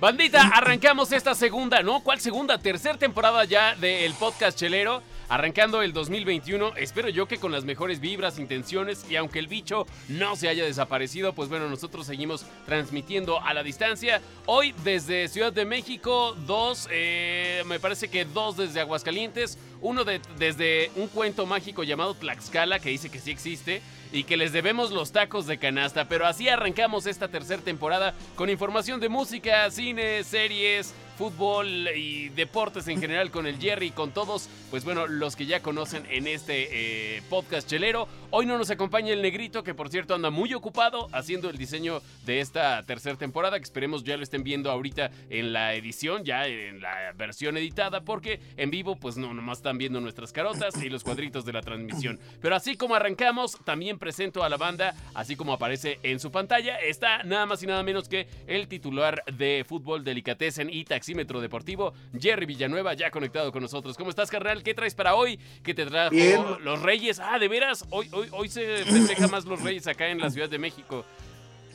[0.00, 2.00] Bandita, arrancamos esta segunda, ¿no?
[2.00, 2.56] ¿Cuál segunda?
[2.56, 5.02] Tercer temporada ya del podcast Chelero.
[5.30, 9.86] Arrancando el 2021, espero yo que con las mejores vibras, intenciones y aunque el bicho
[10.08, 14.20] no se haya desaparecido, pues bueno, nosotros seguimos transmitiendo a la distancia.
[14.46, 20.20] Hoy desde Ciudad de México, dos, eh, me parece que dos desde Aguascalientes, uno de,
[20.36, 24.90] desde un cuento mágico llamado Tlaxcala, que dice que sí existe y que les debemos
[24.90, 26.08] los tacos de canasta.
[26.08, 32.88] Pero así arrancamos esta tercera temporada con información de música, cine, series, fútbol y deportes
[32.88, 36.26] en general con el Jerry y con todos, pues bueno, los que ya conocen en
[36.26, 38.08] este eh, podcast chelero.
[38.30, 42.00] Hoy no nos acompaña el negrito, que por cierto anda muy ocupado haciendo el diseño
[42.24, 46.46] de esta tercera temporada, que esperemos ya lo estén viendo ahorita en la edición, ya
[46.46, 50.88] en la versión editada, porque en vivo pues no, nomás están viendo nuestras carotas y
[50.88, 52.18] los cuadritos de la transmisión.
[52.40, 56.78] Pero así como arrancamos, también presento a la banda, así como aparece en su pantalla,
[56.78, 61.92] está nada más y nada menos que el titular de fútbol delicatessen y taxi Deportivo,
[62.18, 63.96] Jerry Villanueva, ya conectado con nosotros.
[63.96, 64.62] ¿Cómo estás, carnal?
[64.62, 65.38] ¿Qué traes para hoy?
[65.62, 67.20] ¿Qué te trajo los Reyes?
[67.20, 70.48] Ah, de veras, hoy, hoy, hoy se festeja más los Reyes acá en la Ciudad
[70.48, 71.04] de México.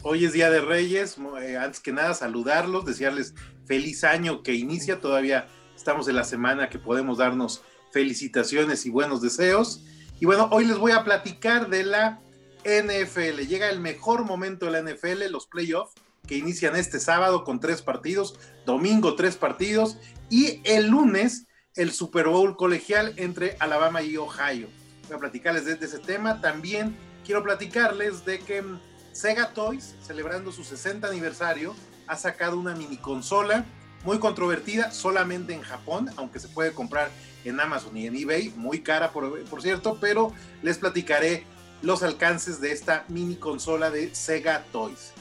[0.04, 3.34] Hoy es Día de Reyes, eh, antes que nada saludarlos, desearles
[3.66, 7.62] feliz año que inicia, todavía estamos en la semana que podemos darnos
[7.92, 9.82] felicitaciones y buenos deseos.
[10.20, 12.22] Y bueno, hoy les voy a platicar de la
[12.64, 13.48] NFL.
[13.48, 15.94] Llega el mejor momento de la NFL, los playoffs
[16.26, 19.98] que inician este sábado con tres partidos, domingo tres partidos
[20.30, 24.68] y el lunes el Super Bowl colegial entre Alabama y Ohio.
[25.08, 26.42] Voy a platicarles de, ese tema.
[26.42, 28.80] También quiero platicarles de que mm,
[29.12, 31.76] Sega Toys, celebrando su 60 aniversario,
[32.08, 33.66] ha sacado una mini consola
[34.04, 37.10] muy controvertida solamente en Japón, aunque se puede comprar
[37.44, 40.32] en Amazon y en eBay, muy cara por, por cierto, pero
[40.62, 41.44] les platicaré
[41.82, 45.15] los alcances de esta mini consola de Sega Toys.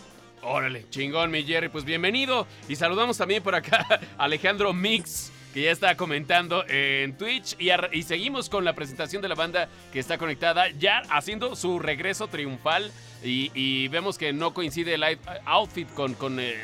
[0.47, 1.69] Órale, chingón, mi Jerry.
[1.69, 2.47] Pues bienvenido.
[2.69, 3.87] Y saludamos también por acá
[4.19, 7.57] a Alejandro Mix, que ya está comentando en Twitch.
[7.59, 11.79] Y, y, seguimos con la presentación de la banda que está conectada, ya haciendo su
[11.79, 12.93] regreso triunfal.
[13.23, 16.55] Y, vemos que no coincide el outfit con, con eh,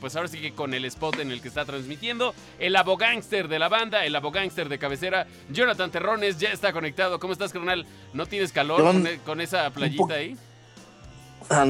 [0.00, 2.34] pues ahora sí que con el spot en el que está transmitiendo.
[2.58, 7.18] El abogánster de la banda, el abogánster de cabecera, Jonathan Terrones, ya está conectado.
[7.18, 7.86] ¿Cómo estás, carnal?
[8.12, 10.36] ¿No tienes calor con, e, con, esa playita ahí?
[11.48, 11.64] Ah,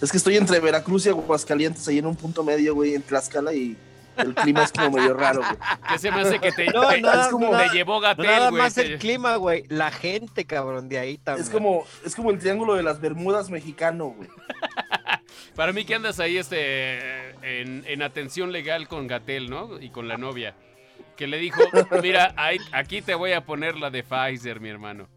[0.00, 3.52] es que estoy entre Veracruz y Aguascalientes, ahí en un punto medio, güey, en Tlaxcala
[3.52, 3.76] y
[4.16, 5.56] el clima es como medio raro, güey.
[5.88, 8.98] Que se me hace que te, no, es como, te llevó Gatel, Nada más el
[8.98, 9.64] clima, güey.
[9.68, 11.44] La gente, cabrón, de ahí también.
[11.44, 14.28] Es como, es como el triángulo de las Bermudas mexicano, güey.
[15.56, 19.80] Para mí que andas ahí este en, en, atención legal con Gatel, ¿no?
[19.80, 20.54] Y con la novia.
[21.16, 21.62] Que le dijo,
[22.02, 22.34] mira,
[22.72, 25.08] aquí te voy a poner la de Pfizer, mi hermano.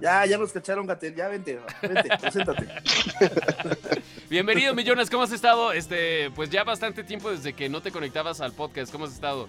[0.00, 1.14] Ya, ya nos cacharon, Gatel.
[1.14, 2.68] Ya vente, vente, preséntate.
[4.30, 5.10] Bienvenido, Millones.
[5.10, 5.72] ¿Cómo has estado?
[5.72, 8.92] Este, pues ya bastante tiempo desde que no te conectabas al podcast.
[8.92, 9.48] ¿Cómo has estado?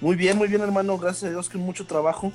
[0.00, 0.98] Muy bien, muy bien, hermano.
[0.98, 2.32] Gracias a Dios con mucho trabajo.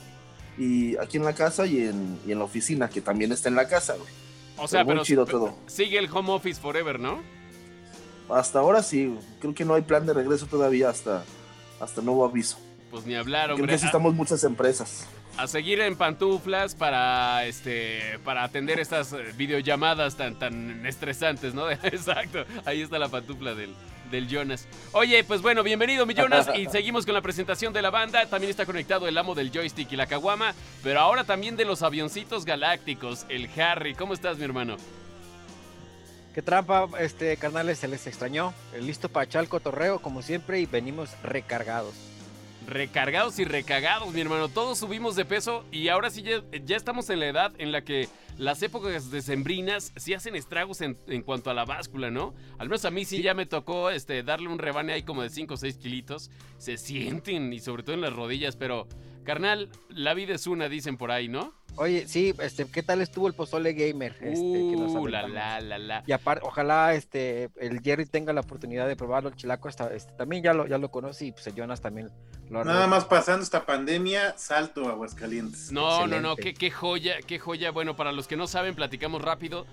[0.57, 3.95] Y aquí en la casa y en, la oficina, que también está en la casa,
[3.95, 4.09] güey.
[4.57, 5.55] O sea, pero, chido todo.
[5.67, 7.21] sigue el home office forever, ¿no?
[8.29, 9.17] Hasta ahora sí.
[9.39, 11.23] Creo que no hay plan de regreso todavía hasta,
[11.79, 12.57] hasta nuevo aviso.
[12.91, 13.71] Pues ni hablar, hombre.
[13.71, 15.07] necesitamos muchas empresas
[15.39, 21.69] a seguir en pantuflas para este para atender estas eh, videollamadas tan tan estresantes, ¿no?
[21.71, 23.73] Exacto, ahí está la pantufla del,
[24.11, 24.67] del Jonas.
[24.91, 28.25] Oye, pues bueno, bienvenido mi Jonas y seguimos con la presentación de la banda.
[28.25, 31.83] También está conectado el amo del joystick y la caguama, pero ahora también de los
[31.83, 33.95] avioncitos galácticos, el Harry.
[33.95, 34.75] ¿Cómo estás, mi hermano?
[36.35, 38.53] Qué trampa, este carnales, se les extrañó.
[38.81, 42.08] Listo para echar el cotorreo, como siempre, y venimos recargados
[42.69, 44.47] recargados y recagados, mi hermano.
[44.47, 46.41] Todos subimos de peso y ahora sí ya,
[46.75, 48.07] estamos en la edad en la que
[48.37, 52.33] las épocas decembrinas sí hacen estragos en, cuanto a la báscula, ¿no?
[52.57, 55.29] Al menos a mí sí, ya me tocó este, darle un rebane ahí como de
[55.29, 56.31] 5 o 6 kilitos.
[56.57, 58.87] Se sienten y sobre todo en las rodillas, pero
[59.29, 61.53] carnal, la vida es una, dicen por ahí, ¿no?
[61.75, 64.13] Oye, sí, este, ¿qué tal estuvo el pozole gamer?
[64.21, 66.03] Este, uh, la, la, la, la.
[66.07, 70.41] Y aparte, ojalá este, el Jerry tenga la oportunidad de probarlo, el chilaco este, también
[70.41, 72.09] ya lo, ya lo conoce y pues el Jonas también
[72.49, 75.71] lo Nada más pasando esta pandemia, salto a Aguascalientes.
[75.71, 77.69] No, no, no, qué, qué joya, qué joya.
[77.69, 79.67] Bueno, para los que no saben, platicamos rápido.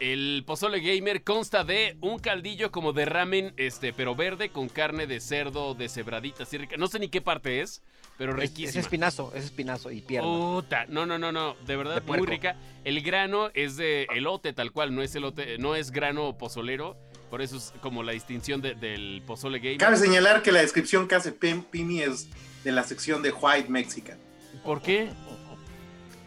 [0.00, 5.06] El pozole gamer consta de un caldillo como de ramen, este, pero verde con carne
[5.06, 6.44] de cerdo de cebradita.
[6.76, 7.82] No sé ni qué parte es,
[8.18, 8.68] pero riquísimo.
[8.70, 10.28] Es, espinazo, es espinazo y pierna.
[10.28, 12.56] Puta, no, no, no, no, de verdad muy rica.
[12.84, 16.96] El grano es de elote tal cual, no es elote, no es grano pozolero.
[17.30, 19.78] Por eso es como la distinción del pozole gamer.
[19.78, 22.28] Cabe señalar que la descripción que hace Pimi es
[22.62, 24.18] de la sección de White Mexican.
[24.64, 25.10] ¿Por qué?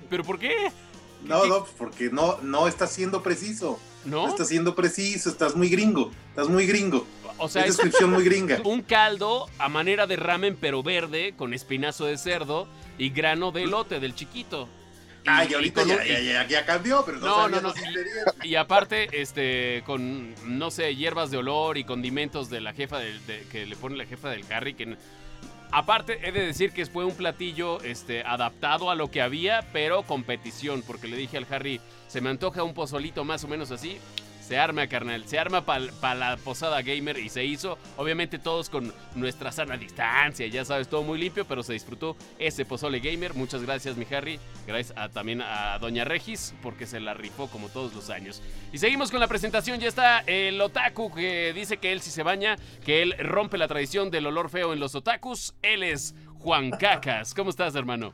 [0.09, 0.71] ¿Pero por qué?
[1.24, 3.80] No, no, porque no, no está siendo preciso.
[4.06, 4.28] ¿No?
[4.28, 7.06] Estás siendo preciso, estás muy gringo, estás muy gringo.
[7.38, 8.60] O sea, es es descripción muy gringa.
[8.63, 12.68] un caldo a manera de ramen, pero verde, con espinazo de cerdo
[12.98, 14.68] y grano de elote del chiquito.
[15.25, 17.74] Y- Ay, y ahorita ya, ya, ya, ya cambió, pero no, No, no, no.
[18.44, 23.25] Y aparte, este, con, no sé, hierbas de olor y condimentos de la jefa del,
[23.28, 24.96] de- que le pone la jefa del Harry, que...
[25.71, 30.01] Aparte, he de decir que fue un platillo este, adaptado a lo que había, pero
[30.04, 34.00] competición, porque le dije al Harry, se me antoja un pozolito más o menos así.
[34.42, 38.92] Se arma, carnal, se arma para la posada gamer y se hizo, obviamente todos con
[39.13, 43.36] nuestra sana distancia, ya sabes, todo muy limpio, pero se disfrutó ese pozole gamer.
[43.36, 44.39] Muchas gracias, mi Harry.
[44.69, 48.44] Gracias a- también a Doña Regis, porque se la rifó como todos los años.
[48.71, 49.80] Y seguimos con la presentación.
[49.80, 52.56] Ya está el otaku que dice que él sí se baña,
[52.86, 55.56] que él rompe la tradición del olor feo en los otakus.
[55.63, 57.33] Él es Juan Cacas.
[57.33, 58.13] ¿Cómo estás, hermano?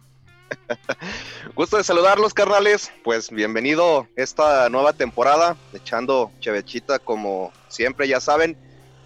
[1.55, 2.91] Gusto de saludarlos, carnales.
[3.03, 8.55] Pues bienvenido esta nueva temporada, echando chevechita como siempre, ya saben.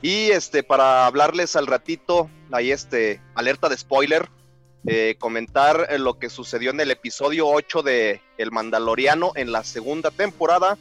[0.01, 4.29] Y este, para hablarles al ratito, ahí este, alerta de spoiler,
[4.87, 9.63] eh, comentar eh, lo que sucedió en el episodio 8 de El Mandaloriano en la
[9.63, 10.77] segunda temporada.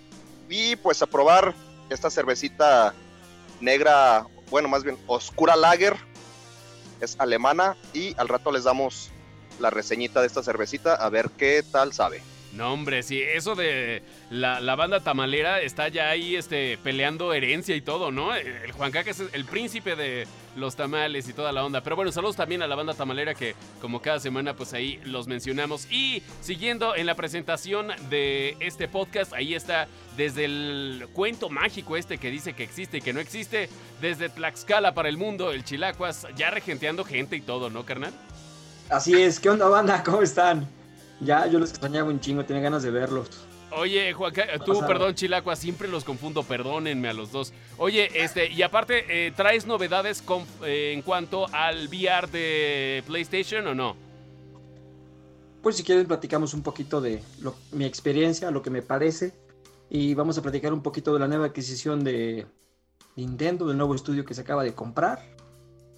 [0.48, 1.54] Y pues a probar
[1.90, 2.94] esta cervecita
[3.60, 5.96] negra, bueno, más bien oscura lager,
[7.00, 7.76] es alemana.
[7.92, 9.10] Y al rato les damos
[9.58, 12.22] la reseñita de esta cervecita a ver qué tal sabe.
[12.54, 17.76] No, hombre, sí, eso de la, la banda tamalera está ya ahí este, peleando herencia
[17.76, 18.34] y todo, ¿no?
[18.34, 21.82] El Juan Cacas es el príncipe de los tamales y toda la onda.
[21.82, 25.26] Pero bueno, saludos también a la banda tamalera que como cada semana pues ahí los
[25.26, 25.86] mencionamos.
[25.90, 29.86] Y siguiendo en la presentación de este podcast, ahí está
[30.16, 33.68] desde el cuento mágico este que dice que existe y que no existe,
[34.00, 38.12] desde Tlaxcala para el mundo, el Chilacuas, ya regenteando gente y todo, ¿no, carnal?
[38.88, 40.02] Así es, ¿qué onda banda?
[40.02, 40.77] ¿Cómo están?
[41.20, 43.28] Ya, yo los extrañaba un chingo, tenía ganas de verlos.
[43.70, 47.52] Oye, Juan, Ca- tú, perdón, Chilacua, siempre los confundo, perdónenme a los dos.
[47.76, 53.66] Oye, este, y aparte, eh, ¿traes novedades con- eh, en cuanto al VR de PlayStation
[53.66, 53.96] o no?
[55.62, 59.34] Pues si quieren platicamos un poquito de lo- mi experiencia, lo que me parece,
[59.90, 62.46] y vamos a platicar un poquito de la nueva adquisición de
[63.16, 65.20] Nintendo, del nuevo estudio que se acaba de comprar.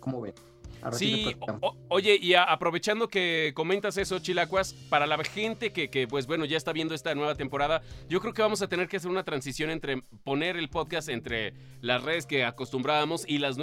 [0.01, 0.35] ¿Cómo ven?
[0.83, 5.91] A Sí, o- oye, y a- aprovechando que comentas eso, Chilacuas, para la gente que,
[5.91, 8.89] que, pues bueno, ya está viendo esta nueva temporada, yo creo que vamos a tener
[8.89, 13.57] que hacer una transición entre poner el podcast entre las redes que acostumbrábamos y las,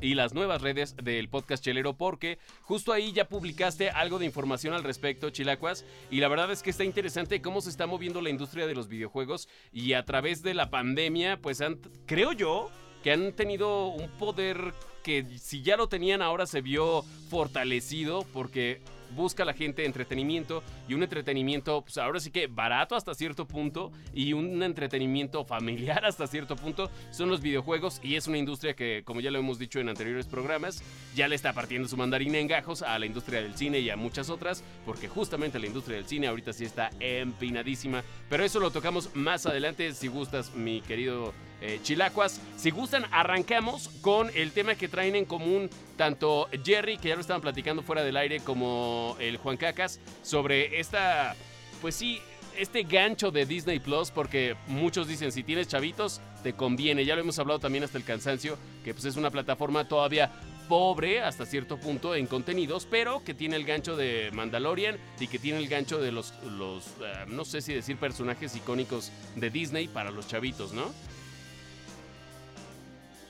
[0.00, 4.74] y las nuevas redes del podcast chelero, porque justo ahí ya publicaste algo de información
[4.74, 8.30] al respecto, Chilacuas, y la verdad es que está interesante cómo se está moviendo la
[8.30, 12.70] industria de los videojuegos y a través de la pandemia, pues han, creo yo,
[13.02, 14.72] que han tenido un poder
[15.02, 18.80] que si ya lo tenían ahora se vio fortalecido porque
[19.14, 23.92] busca la gente entretenimiento y un entretenimiento, pues ahora sí que barato hasta cierto punto
[24.14, 29.02] y un entretenimiento familiar hasta cierto punto son los videojuegos y es una industria que,
[29.04, 30.82] como ya lo hemos dicho en anteriores programas,
[31.14, 33.96] ya le está partiendo su mandarina en gajos a la industria del cine y a
[33.96, 38.70] muchas otras, porque justamente la industria del cine ahorita sí está empinadísima, pero eso lo
[38.70, 41.32] tocamos más adelante si gustas, mi querido
[41.62, 42.40] eh, Chilacuas.
[42.56, 47.20] Si gustan, arrancamos con el tema que traen en común tanto Jerry, que ya lo
[47.20, 51.36] estaban platicando fuera del aire, como el Juan Cacas, sobre esta,
[51.80, 52.20] pues sí,
[52.58, 57.04] este gancho de Disney Plus, porque muchos dicen, si tienes chavitos, te conviene.
[57.04, 60.32] Ya lo hemos hablado también hasta el cansancio, que pues es una plataforma todavía
[60.68, 65.38] pobre hasta cierto punto en contenidos, pero que tiene el gancho de Mandalorian y que
[65.38, 69.88] tiene el gancho de los, los eh, no sé si decir personajes icónicos de Disney
[69.88, 70.92] para los chavitos, ¿no?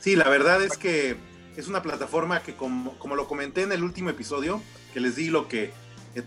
[0.02, 1.16] Sí, la verdad es que
[1.56, 4.61] es una plataforma que, como, como lo comenté en el último episodio,
[4.92, 5.73] que les di lo que eh,
[6.16, 6.23] eh,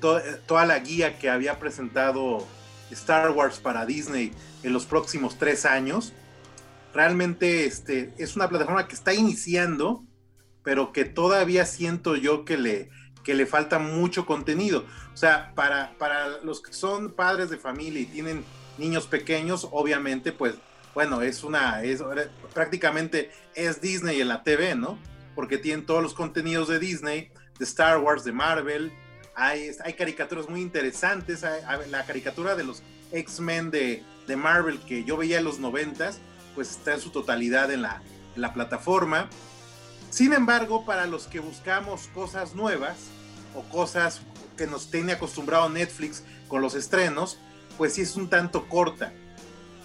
[0.47, 2.47] toda la guía que había presentado
[2.91, 4.31] Star Wars para Disney
[4.63, 6.13] en los próximos tres años,
[6.93, 10.05] realmente este, es una plataforma que está iniciando,
[10.63, 12.89] pero que todavía siento yo que le,
[13.25, 14.85] que le falta mucho contenido.
[15.13, 18.45] O sea, para, para los que son padres de familia y tienen
[18.77, 20.55] niños pequeños, obviamente, pues,
[20.95, 22.01] bueno, es una, es
[22.53, 24.97] prácticamente es Disney en la TV, ¿no?
[25.35, 28.93] Porque tienen todos los contenidos de Disney, de Star Wars, de Marvel.
[29.35, 31.43] Hay, hay caricaturas muy interesantes.
[31.89, 36.19] La caricatura de los X-Men de, de Marvel que yo veía en los noventas,
[36.55, 38.01] pues está en su totalidad en la,
[38.33, 39.29] en la plataforma.
[40.11, 42.95] Sin embargo, para los que buscamos cosas nuevas
[43.53, 44.21] o cosas
[44.55, 47.37] que nos tiene acostumbrado Netflix con los estrenos,
[47.77, 49.11] pues sí es un tanto corta.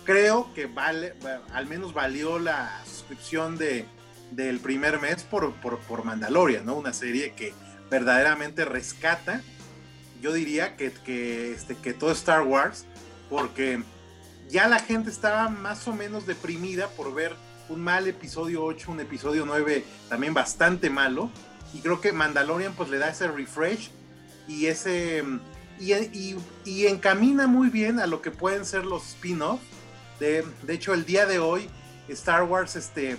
[0.05, 3.85] Creo que vale, va- al menos valió la suscripción de,
[4.31, 6.75] del primer mes por, por, por Mandalorian, ¿no?
[6.75, 7.53] Una serie que
[7.91, 9.43] verdaderamente rescata,
[10.23, 12.85] yo diría que, que, este, que todo Star Wars,
[13.29, 13.83] porque
[14.49, 17.35] ya la gente estaba más o menos deprimida por ver
[17.69, 21.31] un mal episodio 8, un episodio 9 también bastante malo.
[21.73, 23.91] Y creo que Mandalorian pues le da ese refresh
[24.49, 25.23] y ese
[25.79, 25.93] y,
[26.65, 29.61] y- encamina muy bien a lo que pueden ser los spin-off.
[30.21, 31.69] De, de hecho, el día de hoy
[32.09, 33.17] Star Wars este, eh,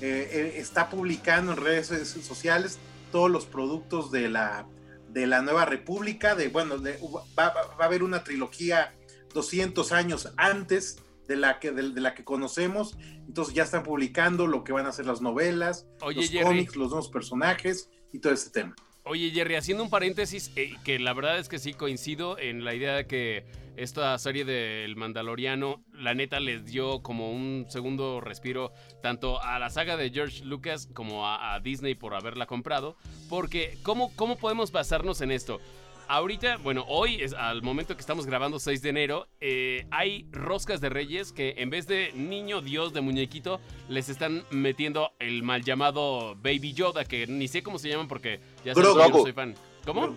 [0.00, 1.88] eh, está publicando en redes
[2.26, 2.78] sociales
[3.12, 4.66] todos los productos de la,
[5.10, 6.34] de la Nueva República.
[6.34, 6.98] De, bueno, de-
[7.38, 8.94] va, va- va a haber una trilogía
[9.34, 12.96] 200 años antes de la que, de, de la que conocemos.
[13.26, 16.44] Entonces ya están publicando lo que van a ser las novelas, Oye, los Jerry.
[16.44, 18.74] cómics, los nuevos personajes y todo ese tema.
[19.06, 22.74] Oye, Jerry, haciendo un paréntesis, eh, que la verdad es que sí coincido en la
[22.74, 23.44] idea de que
[23.76, 29.68] esta serie del Mandaloriano, la neta, les dio como un segundo respiro tanto a la
[29.68, 32.96] saga de George Lucas como a, a Disney por haberla comprado.
[33.28, 35.60] Porque, ¿cómo, ¿cómo podemos basarnos en esto?
[36.06, 40.80] Ahorita, bueno, hoy, es al momento que estamos grabando 6 de enero, eh, hay roscas
[40.80, 45.64] de reyes que en vez de niño dios de muñequito, les están metiendo el mal
[45.64, 49.22] llamado Baby Yoda, que ni sé cómo se llaman porque ya sabes que yo no
[49.22, 49.54] soy fan.
[49.84, 50.14] ¿Cómo?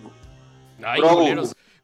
[0.82, 1.00] Ay.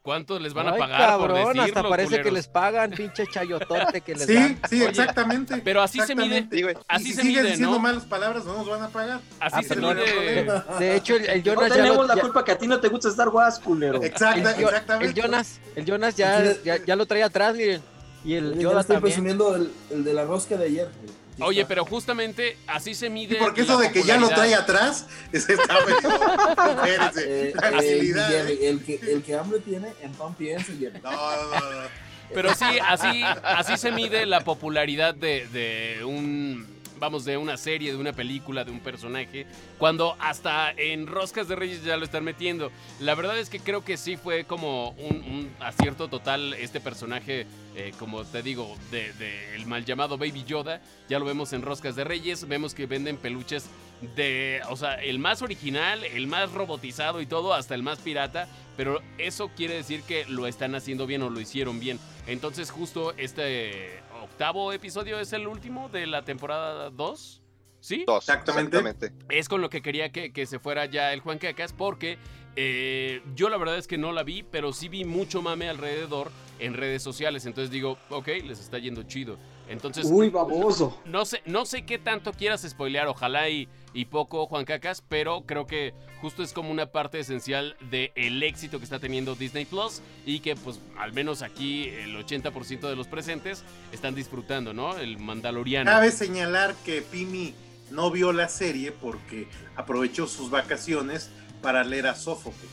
[0.05, 2.33] ¿Cuántos les van a Ay, pagar cabrón, por decirlo, hasta parece que culeros?
[2.35, 4.61] les pagan, pinche chayotote que les Sí, dan.
[4.69, 5.57] sí, Oye, exactamente.
[5.65, 6.63] pero así se mide- exactamente.
[6.63, 6.75] Güey.
[6.75, 7.79] Y Así si se siguen mide, diciendo ¿no?
[7.81, 9.21] malas palabras, no nos van a pagar.
[9.41, 10.05] Así Ah, se no mide...
[10.05, 10.65] problema.
[10.79, 12.67] De hecho, el, el No Jonas ya tenemos lo, la ya- culpa que a ti
[12.67, 14.03] no te gusta Star Wars, culero.
[14.03, 15.07] Exacta, el, exactamente.
[15.09, 17.81] el Jonas, el Jonas ya, ya, ya lo trae atrás, miren.
[18.27, 20.89] Y el Ya Yoda estoy presumiendo el, el de la rosca de ayer.
[21.03, 21.24] güey.
[21.35, 21.69] Aquí Oye, está.
[21.69, 25.79] pero justamente así se mide porque eso de que ya lo trae atrás, ese está
[25.85, 25.97] medio.
[26.77, 30.73] Espérense, Eh, eh, el, que, el que hambre tiene, en pan piensa,
[31.03, 31.89] no, no, no.
[32.33, 36.67] Pero sí, así, así se mide la popularidad de, de un,
[36.99, 39.47] vamos, de una serie, de una película, de un personaje,
[39.79, 42.71] cuando hasta en Roscas de Reyes ya lo están metiendo.
[43.01, 47.47] La verdad es que creo que sí fue como un, acierto total este personaje,
[47.77, 50.81] eh, como te digo, de, de el mal llamado Baby Yoda.
[51.09, 53.69] Ya lo vemos en Roscas de Reyes, vemos que venden peluches
[54.17, 58.49] de, o sea, el más original, el más robotizado y todo, hasta el más pirata.
[58.77, 61.99] Pero eso quiere decir que lo están haciendo bien o lo hicieron bien.
[62.27, 64.01] Entonces justo este
[64.35, 67.41] octavo episodio es el último de la temporada 2.
[67.79, 68.03] ¿Sí?
[68.05, 68.79] Dos, Exactamente.
[68.79, 69.25] exactamente.
[69.29, 72.19] Es con lo que quería que, que se fuera ya el Juan Cacas porque
[72.57, 76.33] eh, yo la verdad es que no la vi, pero sí vi mucho mame alrededor
[76.59, 77.47] en redes sociales.
[77.47, 79.37] Entonces digo, ok, les está yendo chido.
[79.69, 81.01] Entonces, Uy, baboso.
[81.05, 85.45] no sé, no sé qué tanto quieras spoilear, ojalá y, y poco, Juan Cacas, pero
[85.47, 90.03] creo que justo es como una parte esencial del éxito que está teniendo Disney Plus
[90.27, 94.97] y que pues al menos aquí el 80% de los presentes están disfrutando, ¿no?
[94.99, 95.89] El Mandaloriano.
[95.91, 97.55] Cabe señalar que Pimi
[97.91, 99.47] no vio la serie porque
[99.77, 101.31] aprovechó sus vacaciones
[101.63, 102.71] para leer a Sófocles.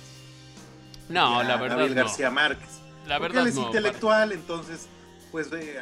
[1.09, 2.03] no, a la verdad Gabriel no.
[2.05, 2.69] García Márquez.
[3.07, 3.65] La Porque verdad él es no.
[3.67, 4.87] intelectual, entonces,
[5.31, 5.79] pues eh,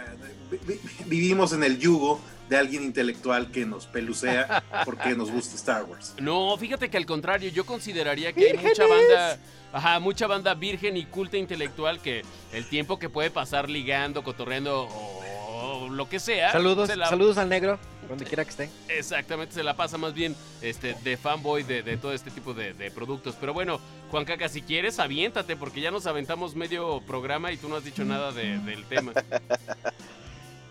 [0.50, 5.56] vi- vi- vivimos en el yugo de alguien intelectual que nos pelucea porque nos gusta
[5.56, 6.16] Star Wars.
[6.20, 9.38] No, fíjate que al contrario, yo consideraría que hay mucha banda,
[9.72, 14.88] ajá, mucha banda virgen y culta intelectual que el tiempo que puede pasar ligando, cotorreando
[14.92, 16.52] o, lo que sea.
[16.52, 17.78] Saludos, se la- saludos al negro,
[18.08, 18.70] donde quiera que estén.
[18.88, 22.74] Exactamente, se la pasa más bien este, de fanboy de, de todo este tipo de,
[22.74, 23.36] de productos.
[23.40, 23.80] Pero bueno,
[24.10, 27.84] Juan Caca, si quieres, aviéntate, porque ya nos aventamos medio programa y tú no has
[27.84, 29.14] dicho nada de- del tema.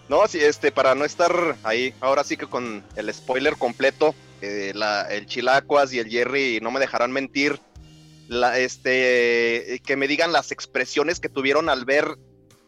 [0.09, 4.73] No, sí, este, para no estar ahí, ahora sí que con el spoiler completo, eh,
[5.11, 7.61] el Chilacuas y el Jerry no me dejarán mentir.
[8.27, 12.17] La, este, que me digan las expresiones que tuvieron al ver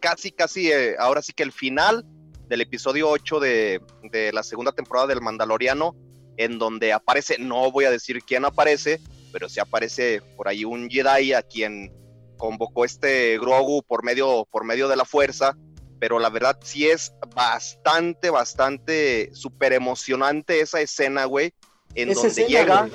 [0.00, 2.04] casi, casi, eh, ahora sí que el final
[2.48, 3.80] del episodio 8 de,
[4.10, 5.94] de la segunda temporada del Mandaloriano,
[6.36, 9.00] en donde aparece, no voy a decir quién aparece,
[9.32, 11.92] pero sí aparece por ahí un Jedi a quien
[12.36, 15.56] convocó este Grogu por medio, por medio de la fuerza
[16.00, 21.52] pero la verdad sí es bastante, bastante súper emocionante esa escena, güey,
[21.94, 22.92] en Esa donde escena, llega, güey.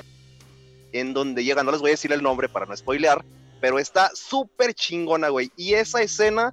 [0.92, 3.24] en donde llega, no les voy a decir el nombre para no spoilear,
[3.60, 6.52] pero está súper chingona, güey, y esa escena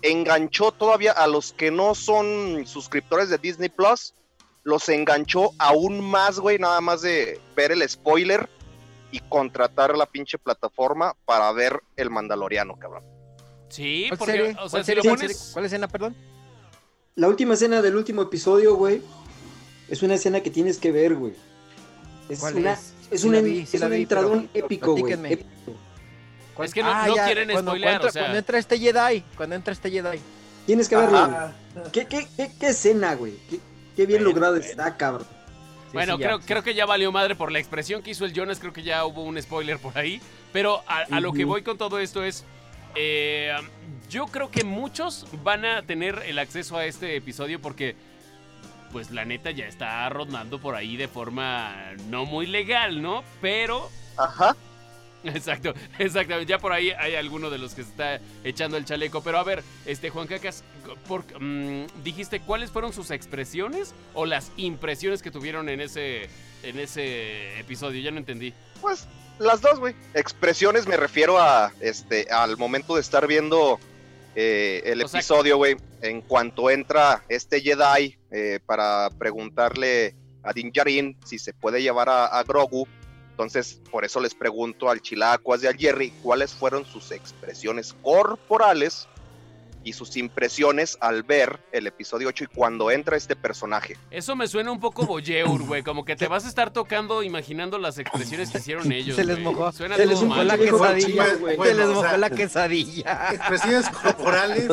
[0.00, 4.14] enganchó todavía a los que no son suscriptores de Disney Plus,
[4.64, 8.48] los enganchó aún más, güey, nada más de ver el spoiler
[9.10, 13.11] y contratar la pinche plataforma para ver el Mandaloriano, cabrón.
[13.72, 14.50] Sí, ¿Cuál porque, serie?
[14.50, 15.02] o sea, ¿Cuál si serie?
[15.02, 15.50] lo ¿Cuál pones...
[15.52, 16.16] ¿Cuál escena, perdón?
[17.16, 19.02] La última escena del último episodio, güey,
[19.88, 21.32] es una escena que tienes que ver, güey.
[22.28, 22.92] Es ¿Cuál una, es?
[23.10, 25.14] es Sí un, la en- vi, sí es un vi, pero entradón épico, güey.
[26.62, 28.20] Es que no, Ah, no ya, quieren cuando, spoilear, cuando o sea...
[28.20, 30.18] entra, cuando entra este Jedi, cuando entra este Jedi.
[30.66, 31.18] Tienes que verlo.
[31.18, 31.90] Ah, güey.
[31.92, 33.32] ¿Qué, qué, qué, qué escena, güey?
[33.48, 33.58] ¿Qué,
[33.96, 34.66] qué bien Bueno, logrado bueno.
[34.70, 35.26] está, cabrón.
[35.26, 36.44] Sí, Bueno, sí, ya, creo, sí.
[36.46, 38.58] creo que ya valió madre por la expresión que hizo el Jonas.
[38.60, 40.20] Creo que ya hubo un spoiler por ahí.
[40.52, 42.44] Pero a, a lo que voy con todo esto es.
[42.94, 43.54] Eh,
[44.08, 47.96] yo creo que muchos van a tener el acceso a este episodio porque,
[48.92, 51.74] pues la neta ya está rodando por ahí de forma
[52.08, 53.24] no muy legal, ¿no?
[53.40, 54.54] Pero Ajá.
[55.24, 56.50] Exacto, exactamente.
[56.50, 59.22] Ya por ahí hay alguno de los que se está echando el chaleco.
[59.22, 60.64] Pero a ver, este Juan Cacas,
[61.06, 66.28] por- mm, dijiste cuáles fueron sus expresiones o las impresiones que tuvieron en ese
[66.64, 68.02] en ese episodio.
[68.02, 68.52] Ya no entendí.
[68.80, 69.06] Pues
[69.38, 69.94] las dos, güey.
[70.14, 73.78] Expresiones me refiero a este al momento de estar viendo
[74.34, 75.76] eh, el O episodio, güey.
[76.00, 82.08] En cuanto entra este Jedi eh, para preguntarle a Din Djarin si se puede llevar
[82.08, 82.86] a, a Grogu.
[83.30, 89.08] Entonces, por eso les pregunto al Chilacuas y al Jerry cuáles fueron sus expresiones corporales
[89.84, 93.96] y sus impresiones al ver el episodio 8 y cuando entra este personaje.
[94.10, 95.82] Eso me suena un poco boyeur, güey.
[95.82, 99.16] Como que te vas a estar tocando imaginando las expresiones que hicieron ellos.
[99.16, 99.72] Se les mojó.
[99.72, 100.46] Suena Se les mojó mal.
[100.48, 101.22] la quesadilla.
[101.24, 101.68] bueno, güey.
[101.70, 103.28] Se les o mojó sea, la quesadilla.
[103.32, 104.66] Expresiones corporales,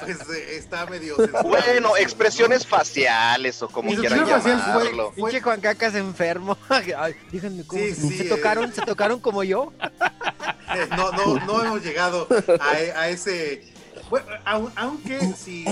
[0.00, 1.16] pues eh, está medio.
[1.42, 5.12] Bueno, expresiones faciales o como quieran fue- llamarlo.
[5.12, 6.56] fue- Pinche Juan Cacas enfermo.
[6.68, 7.82] Ay, díganme cómo.
[7.82, 8.28] Sí, se, sí, ¿se eh.
[8.28, 8.72] tocaron?
[8.72, 9.72] ¿Se tocaron como yo?
[10.74, 12.26] Eh, No, no, no hemos llegado
[12.60, 13.62] a, a ese.
[14.10, 15.64] Bueno, au- aunque si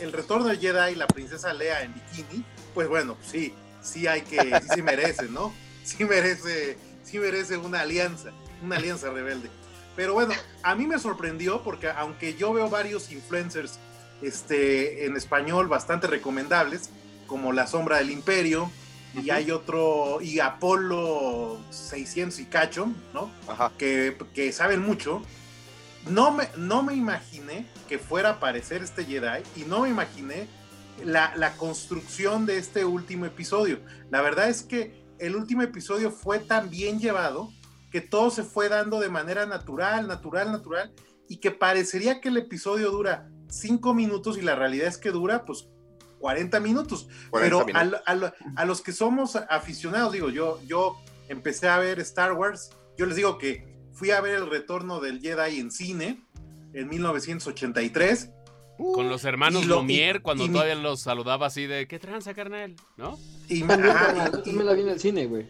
[0.00, 4.22] el retorno de Jedi y la princesa Lea en bikini, pues bueno, sí, sí hay
[4.22, 5.52] que, sí merece, ¿no?
[5.84, 8.30] Sí merece, sí merece una alianza,
[8.62, 9.48] una alianza rebelde.
[9.94, 13.78] Pero bueno, a mí me sorprendió porque aunque yo veo varios influencers
[14.20, 16.90] este, en español bastante recomendables,
[17.26, 18.70] como La Sombra del Imperio,
[19.14, 23.30] y hay otro, y Apolo 600 y Cacho, ¿no?
[23.48, 23.72] Ajá.
[23.78, 25.22] que, que saben mucho.
[26.08, 30.46] No me, no me imaginé que fuera a aparecer este Jedi y no me imaginé
[31.04, 33.80] la, la construcción de este último episodio.
[34.10, 37.50] La verdad es que el último episodio fue tan bien llevado
[37.90, 40.92] que todo se fue dando de manera natural, natural, natural
[41.28, 45.44] y que parecería que el episodio dura cinco minutos y la realidad es que dura
[45.44, 45.68] pues
[46.20, 47.08] 40 minutos.
[47.30, 48.32] 40 Pero a, minutos.
[48.56, 50.96] a los que somos aficionados, digo, yo, yo
[51.28, 55.20] empecé a ver Star Wars, yo les digo que fui a ver el retorno del
[55.20, 56.22] Jedi en cine
[56.72, 58.30] en 1983.
[58.78, 62.76] Con los hermanos lo- Lumière, cuando y todavía los saludaba así de ¿qué tranza, carnal?
[62.98, 63.18] ¿no?
[63.48, 65.46] Y, ajá, también la vi en el cine, güey.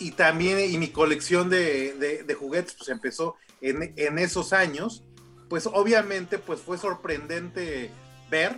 [0.00, 5.04] y también y mi colección de, de- de juguetes pues empezó en, en esos años
[5.48, 7.92] pues obviamente pues fue sorprendente
[8.28, 8.56] ver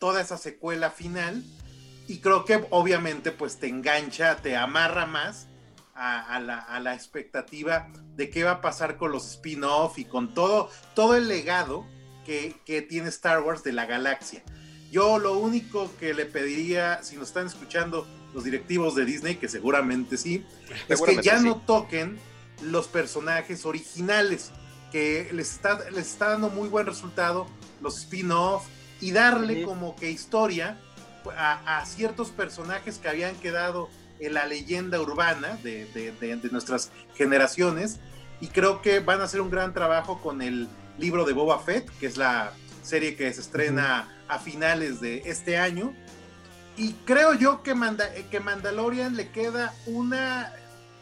[0.00, 1.44] toda esa secuela final
[2.08, 5.46] y creo que obviamente pues te engancha te amarra más
[6.00, 10.04] a, a la, a la expectativa de qué va a pasar con los spin-off y
[10.04, 11.86] con todo todo el legado
[12.24, 14.42] que, que tiene Star Wars de la galaxia
[14.90, 19.48] yo lo único que le pediría si nos están escuchando los directivos de Disney, que
[19.48, 20.44] seguramente sí,
[20.88, 21.44] es que ya sí.
[21.44, 22.18] no toquen
[22.62, 24.50] los personajes originales,
[24.92, 27.46] que les está, les está dando muy buen resultado,
[27.80, 28.66] los spin-off,
[29.00, 30.78] y darle como que historia
[31.36, 33.88] a, a ciertos personajes que habían quedado
[34.20, 38.00] en la leyenda urbana de, de- de- de nuestras generaciones,
[38.40, 41.90] y creo que van a hacer un gran trabajo con el libro de Boba Fett,
[41.98, 42.52] que es la
[42.82, 45.92] serie que se estrena a finales de este año.
[46.76, 50.52] Y creo yo que, Manda- que Mandalorian le queda una...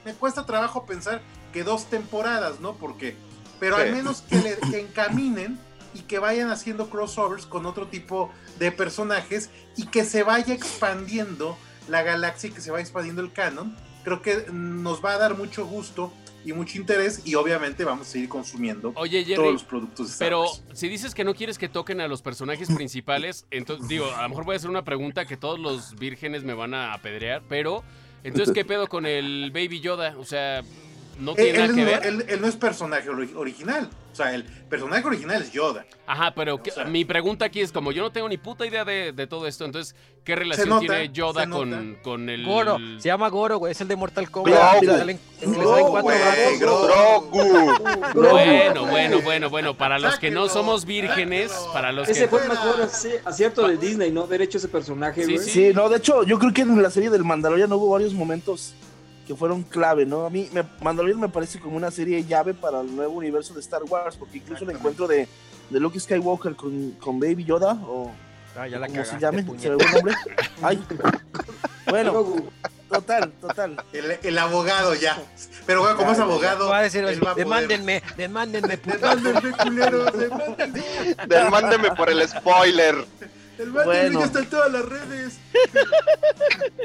[0.04, 1.20] Me cuesta trabajo pensar
[1.52, 2.74] que dos temporadas, ¿no?
[2.74, 3.16] Porque...
[3.60, 3.82] Pero Sí.
[3.82, 5.58] al menos que, le, que encaminen
[5.94, 11.56] y que vayan haciendo crossovers con otro tipo de personajes y que se vaya expandiendo
[11.88, 13.76] la galaxia que se vaya expandiendo el canon.
[14.04, 16.12] Creo que nos va a dar mucho gusto
[16.44, 20.88] y mucho interés y obviamente vamos a seguir consumiendo Oye, todos los productos pero si
[20.88, 24.44] dices que no quieres que toquen a los personajes principales, entonces digo, a lo mejor
[24.44, 27.82] voy a hacer una pregunta que todos los vírgenes me van a apedrear, pero
[28.24, 30.16] entonces ¿qué pedo con el Baby Yoda?
[30.16, 30.62] O sea,
[31.18, 32.06] no tiene él nada que no, ver.
[32.06, 33.88] él- él no es personaje ori- original.
[34.12, 35.86] O sea, el personaje original es Yoda.
[36.06, 38.66] Ajá, pero que- O sea- mi pregunta aquí es, como yo no tengo ni puta
[38.66, 42.44] idea de, de todo esto, entonces, ¿qué relación nota, tiene Yoda con, con el...
[42.44, 42.78] Goro.
[42.98, 43.72] Se llama Goro, güey.
[43.72, 44.82] Es el de Mortal Kombat.
[48.14, 52.28] Bueno, bueno, bueno, bueno, para los que no somos vírgenes, para los Ese que...
[52.28, 54.22] fue el mejor aci- acierto de Disney, ¿no?
[54.22, 55.48] Haber hecho ese personaje, Sí, güey.
[55.48, 58.74] Sí, no, de hecho, yo creo que en la serie del Mandalorian hubo varios momentos
[59.28, 60.24] que fueron clave, ¿no?
[60.26, 63.60] A mí, me, Mandalorian me parece como una serie llave para el nuevo universo de
[63.60, 65.28] Star Wars, porque incluso el encuentro de,
[65.70, 68.10] de Luke Skywalker con, con Baby Yoda, o
[68.56, 70.14] Ah, ya la como se llame, se el nombre.
[70.62, 70.82] Ay,
[71.88, 72.24] bueno,
[72.90, 73.76] total, total.
[73.92, 75.16] El, el abogado ya.
[75.64, 76.68] Pero bueno, como es abogado.
[76.68, 78.96] Va a decir, él va a poder- demándenme, demándenme, puto.
[78.98, 80.04] Demándenme, culero,
[81.28, 81.90] demándenme.
[81.94, 82.96] Por el spoiler.
[83.58, 84.20] El Bad Bueno.
[84.20, 85.38] Ya está en todas las redes.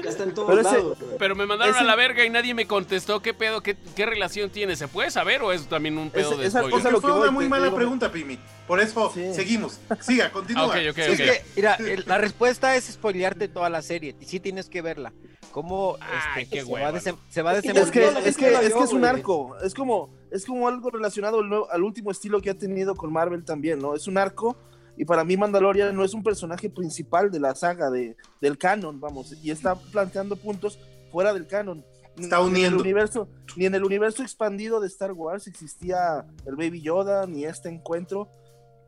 [0.03, 0.97] Ya está en todos Pero ese- lados.
[1.19, 4.05] Pero me mandaron Ese- a la verga y nadie me contestó qué pedo, qué, qué
[4.05, 4.75] relación tiene.
[4.75, 6.71] ¿Se puede saber o es también un pedo Ese- de esa spoiler?
[6.79, 8.39] cosa- lo que fue voy, una muy te- mala digo- pregunta, Pimi.
[8.67, 9.33] Por eso Sí.
[9.33, 9.79] seguimos.
[10.01, 10.63] Siga, continúa.
[10.63, 11.09] Ah, ok, ok, Sí, ok.
[11.09, 14.15] Es que, mira, la respuesta es spoilearte toda la serie.
[14.19, 15.13] y Sí tienes que verla.
[15.51, 17.11] Cómo Ay, este, qué se, hueva, va se
[17.43, 17.99] va Es que Es que,
[18.39, 22.41] que, que un arco, es como, es como algo relacionado al, nuevo- al último estilo
[22.41, 23.93] que ha tenido con Marvel también, ¿no?
[23.93, 24.57] Es un arco
[24.97, 28.99] y para mí Mandalorian no es un personaje principal de la saga, de, del canon,
[28.99, 30.77] vamos, y está planteando puntos
[31.11, 31.83] fuera del canon.
[32.17, 32.79] Está Ni en el uniendo.
[32.81, 37.69] universo, ni en el universo expandido de Star Wars existía el Baby Yoda, ni este
[37.69, 38.27] encuentro,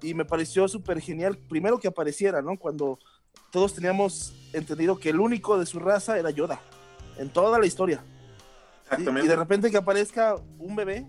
[0.01, 2.57] y me pareció súper genial, primero que apareciera, ¿no?
[2.57, 2.99] Cuando
[3.51, 6.59] todos teníamos entendido que el único de su raza era Yoda,
[7.17, 8.03] en toda la historia.
[8.05, 9.25] Y, Exactamente.
[9.25, 11.07] y de repente que aparezca un bebé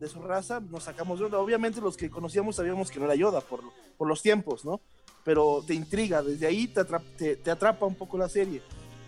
[0.00, 1.38] de su raza, nos sacamos de onda.
[1.38, 3.60] Obviamente los que conocíamos sabíamos que no era Yoda por,
[3.96, 4.80] por los tiempos, ¿no?
[5.24, 8.60] Pero te intriga, desde ahí te, atrap- te, te atrapa un poco la serie.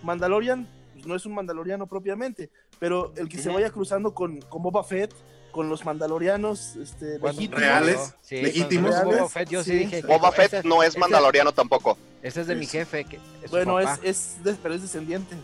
[0.03, 4.63] Mandalorian pues, no es un mandaloriano propiamente, pero el que se vaya cruzando con, con
[4.63, 5.13] Boba Fett,
[5.53, 8.91] con los mandalorianos este, legítimos, Reales, Sí, legítimos.
[8.91, 9.79] cuando Boba Reales, Fett, yo sí, sí.
[9.79, 10.03] dije.
[10.03, 11.97] Boba Fett no es ese- mandaloriano tampoco.
[12.23, 13.05] Ese es de mi jefe.
[13.05, 15.37] Que es Bueno, es, es, de- pero es descendiente.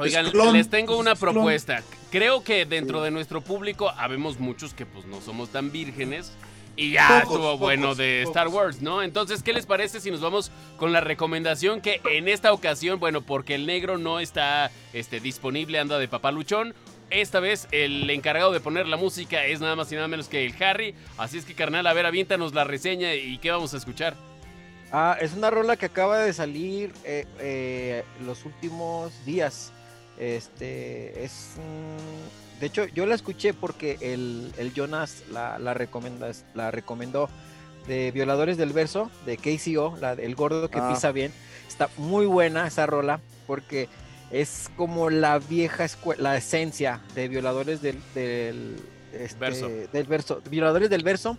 [0.00, 1.82] Oigan, les tengo una propuesta.
[2.10, 6.32] Creo que dentro de nuestro público habemos muchos que pues no somos tan vírgenes.
[6.76, 8.36] Y ya Pocos, estuvo pocos, bueno de pocos.
[8.36, 9.02] Star Wars, ¿no?
[9.02, 13.20] Entonces, ¿qué les parece si nos vamos con la recomendación que en esta ocasión, bueno,
[13.20, 16.74] porque el negro no está este, disponible, anda de papaluchón.
[17.10, 20.46] Esta vez el encargado de poner la música es nada más y nada menos que
[20.46, 20.94] el Harry.
[21.18, 24.14] Así es que, carnal, a ver, aviéntanos la reseña y qué vamos a escuchar.
[24.92, 29.72] Ah, es una rola que acaba de salir eh, eh, los últimos días.
[30.20, 31.56] Este es.
[32.60, 35.74] de hecho, yo la escuché porque el, el Jonas la, la,
[36.54, 37.28] la recomendó
[37.88, 40.90] de Violadores del Verso, de KCO, la, el gordo que Ah.
[40.92, 41.32] pisa bien.
[41.66, 43.88] Está muy buena esa rola porque
[44.30, 48.76] es como la vieja escuela, la esencia de Violadores del, del,
[49.14, 49.68] este, Verso.
[49.92, 50.42] del verso.
[50.50, 51.38] Violadores del Verso.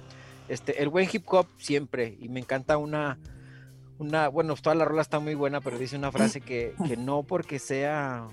[0.50, 2.18] Este, el buen hip hop siempre.
[2.20, 3.20] Y me encanta una
[4.00, 7.22] una, bueno, toda la rola está muy buena, pero dice una frase que, que no
[7.22, 8.28] porque sea,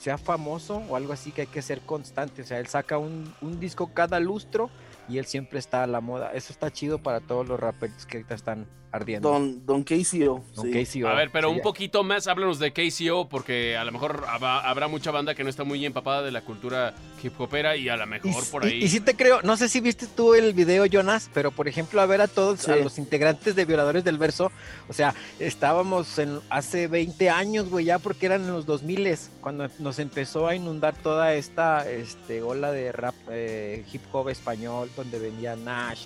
[0.00, 2.42] sea famoso o algo así, que hay que ser constante.
[2.42, 4.70] O sea, él saca un, un disco cada lustro
[5.08, 6.32] y él siempre está a la moda.
[6.32, 9.30] Eso está chido para todos los rappers que ahorita están ardiendo.
[9.30, 10.42] Don, Don KCO.
[10.56, 11.00] Don sí.
[11.00, 14.24] KCO, A ver, pero sí, un poquito más, háblanos de KCO, porque a lo mejor
[14.28, 17.88] haba- habrá mucha banda que no está muy empapada de la cultura hip hopera y
[17.88, 18.84] a lo Y, mejor por y- ahí.
[18.84, 22.00] y sí te creo, no sé si viste tú el video, Jonas, pero por ejemplo,
[22.00, 24.50] a ver a todos, a los integrantes de Violadores del Verso,
[24.88, 29.00] o sea, estábamos en, hace 20 años, güey, ya porque eran en los 2000
[29.40, 34.90] cuando nos empezó a inundar toda esta este, ola de rap, eh, hip hop español,
[34.96, 36.04] donde venía Nash,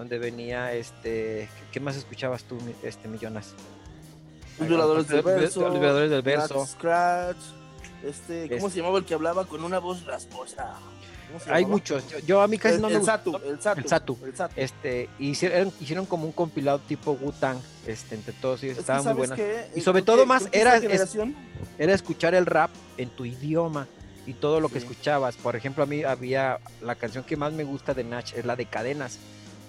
[0.00, 3.52] donde venía, este, ¿qué más escuchabas tú, mi- este, mi Jonas?
[4.58, 5.60] Los violadores del verso.
[5.60, 6.64] los violadores del verso.
[6.66, 7.36] Scratch.
[8.02, 10.72] Este, ¿cómo Es- se llamaba el que hablaba con una voz rasposa?
[11.28, 13.12] ¿Cómo se Hay muchos, yo, yo a mí casi El, no el me gustó.
[13.12, 13.80] Satu, el Satu.
[13.80, 14.18] El Satu.
[14.24, 14.54] el Satu.
[14.56, 19.02] Este, hicieron, hicieron como un compilado tipo Wu-Tang, este, entre todos ellos, Es que, estaban
[19.04, 19.36] muy ¿sabes buenas.
[19.38, 19.76] qué?
[19.76, 21.16] Y Eh, sobre todo que- más era- es-
[21.78, 23.86] Era escuchar el rap en tu idioma
[24.26, 25.36] y todo lo que escuchabas.
[25.36, 28.56] Por ejemplo, a mí había la canción que más me gusta de Nach, es la
[28.56, 29.18] de Cadenas,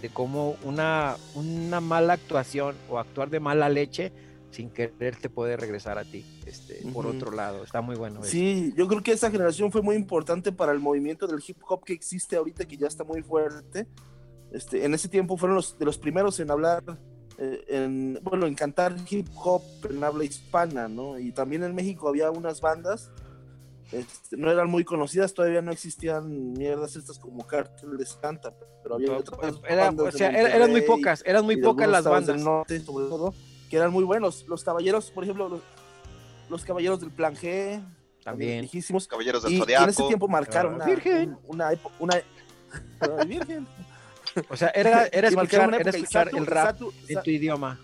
[0.01, 4.11] de cómo una, una mala actuación o actuar de mala leche
[4.51, 7.63] sin querer te puede regresar a ti, este, por otro lado.
[7.63, 8.19] Está muy bueno.
[8.19, 8.29] eso.
[8.29, 11.85] Sí, yo creo que esa generación fue muy importante para el movimiento del hip hop
[11.85, 13.87] que existe ahorita, que ya está muy fuerte.
[14.51, 16.83] Este, en ese tiempo fueron los de los primeros en hablar,
[17.37, 21.17] eh, en, bueno, en cantar hip hop en habla hispana, ¿no?
[21.17, 23.09] Y también en México había unas bandas,
[23.91, 28.95] este, no eran muy conocidas, todavía no existían mierdas estas como Cartel de Santa, pero
[28.95, 32.27] había otras Era- bandas o sea, era- eran muy pocas, eran muy pocas las bandas.
[32.35, 33.33] del norte, sobre todo,
[33.69, 34.45] que eran muy buenos.
[34.47, 35.61] Los caballeros, por ejemplo, los,
[36.49, 37.83] los caballeros del Plan G,
[38.23, 38.61] También.
[38.61, 39.07] viejísimos.
[39.07, 39.83] Caballeros del Y, y Zodiaco.
[39.83, 41.37] en ese tiempo marcaron Ah, una, Virgen.
[41.47, 41.61] un-
[41.99, 42.23] una, Ay,
[43.27, 43.67] Virgen.
[44.49, 47.79] O sea, era, era escuchar, era época, escuchar Satu- el rap Satu- en tu idioma.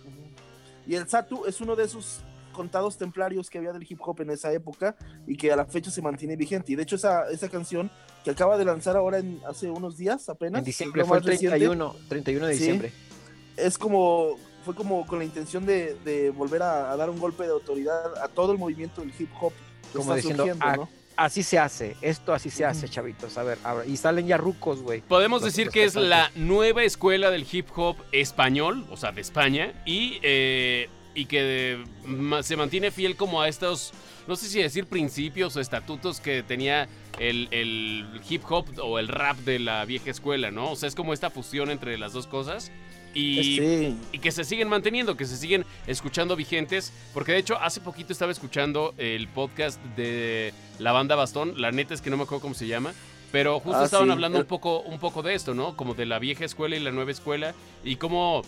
[0.87, 2.21] Y el Satu es uno de esos
[2.57, 5.89] contados templarios que había del hip hop en esa época y que a la fecha
[5.91, 6.73] se mantiene vigente.
[6.73, 7.89] Y de hecho esa, esa canción
[8.25, 11.25] que acaba de lanzar ahora en hace unos días apenas, En diciembre fue el más
[11.31, 12.59] reciente, 31, 31 de Sí.
[12.59, 12.91] diciembre.
[13.55, 17.43] es como fue como con la intención de, de volver a, a dar un golpe
[17.43, 20.75] de autoridad a todo el movimiento del hip hop que Como está diciendo, surgiendo, "Ah,
[20.75, 20.89] ¿no?
[21.15, 23.39] Así se hace, esto así se hace, chavitos.
[23.39, 25.01] A ver, a ver, y salen ya rucos, güey.
[25.01, 29.21] Podemos Los decir que es la nueva escuela del hip hop español, o sea, de
[29.21, 33.91] España, y, eh, y que ma- se mantiene fiel como a estos,
[34.27, 36.87] no sé si decir principios o estatutos que tenía
[37.19, 40.71] el, el hip hop o el rap de la vieja escuela, ¿no?
[40.71, 42.71] O sea, es como esta fusión entre las dos cosas.
[43.15, 43.97] y, Sí.
[44.11, 46.93] y que se siguen manteniendo, que se siguen escuchando vigentes.
[47.15, 51.59] Porque de hecho, hace poquito estaba escuchando el podcast de la banda Bastón.
[51.59, 52.93] La neta es que no me acuerdo cómo se llama.
[53.31, 54.11] Pero justo Ah, estaban sí.
[54.11, 55.75] hablando un poco, un poco de esto, ¿no?
[55.75, 57.55] Como de la vieja escuela y la nueva escuela.
[57.83, 58.43] Y cómo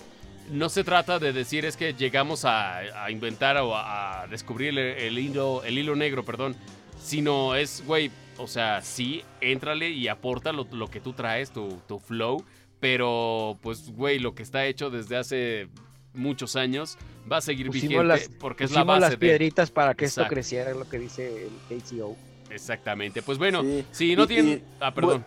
[0.52, 4.70] no se trata de decir es que llegamos a, a inventar o a, a descubrir
[4.70, 6.56] el, el hilo, el hilo negro, perdón.
[7.02, 11.80] Sino es, güey, o sea, sí, éntrale y aporta lo, lo que tú traes, tu,
[11.88, 12.44] tu flow.
[12.80, 15.68] Pero, pues, güey, lo que está hecho desde hace
[16.14, 16.98] muchos años
[17.32, 19.18] va a seguir Pusimos vigente las- porque es la base las de...
[19.18, 22.16] piedritas para que esto creciera, es lo que dice el KCO.
[22.50, 23.22] Exactamente.
[23.22, 23.86] Pues bueno, Sí.
[23.92, 24.58] si no Y- tienen...
[24.60, 25.26] y- ah, perdón.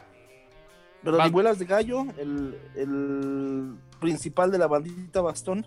[1.31, 5.65] Vuelas de gallo, el, el principal de la bandita Bastón,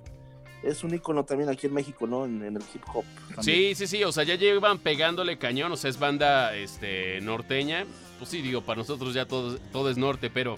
[0.62, 2.26] es un icono también aquí en México, ¿no?
[2.26, 3.06] En, el hip hop.
[3.40, 7.86] Sí, sí, sí, o sea, ya llevan pegándole cañón, o sea, es banda este, norteña.
[8.20, 10.58] Pues sí, digo, para nosotros ya todo, todo es norte, pero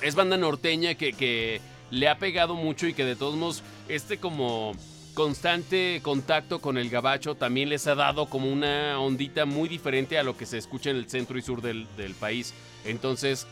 [0.00, 4.18] es banda norteña que, que le ha pegado mucho y que de todos modos, este
[4.18, 4.72] como
[5.14, 10.22] constante contacto con el gabacho también les ha dado como una ondita muy diferente a
[10.22, 12.54] lo que se escucha en el centro y sur del, del país.
[12.84, 13.46] Entonces,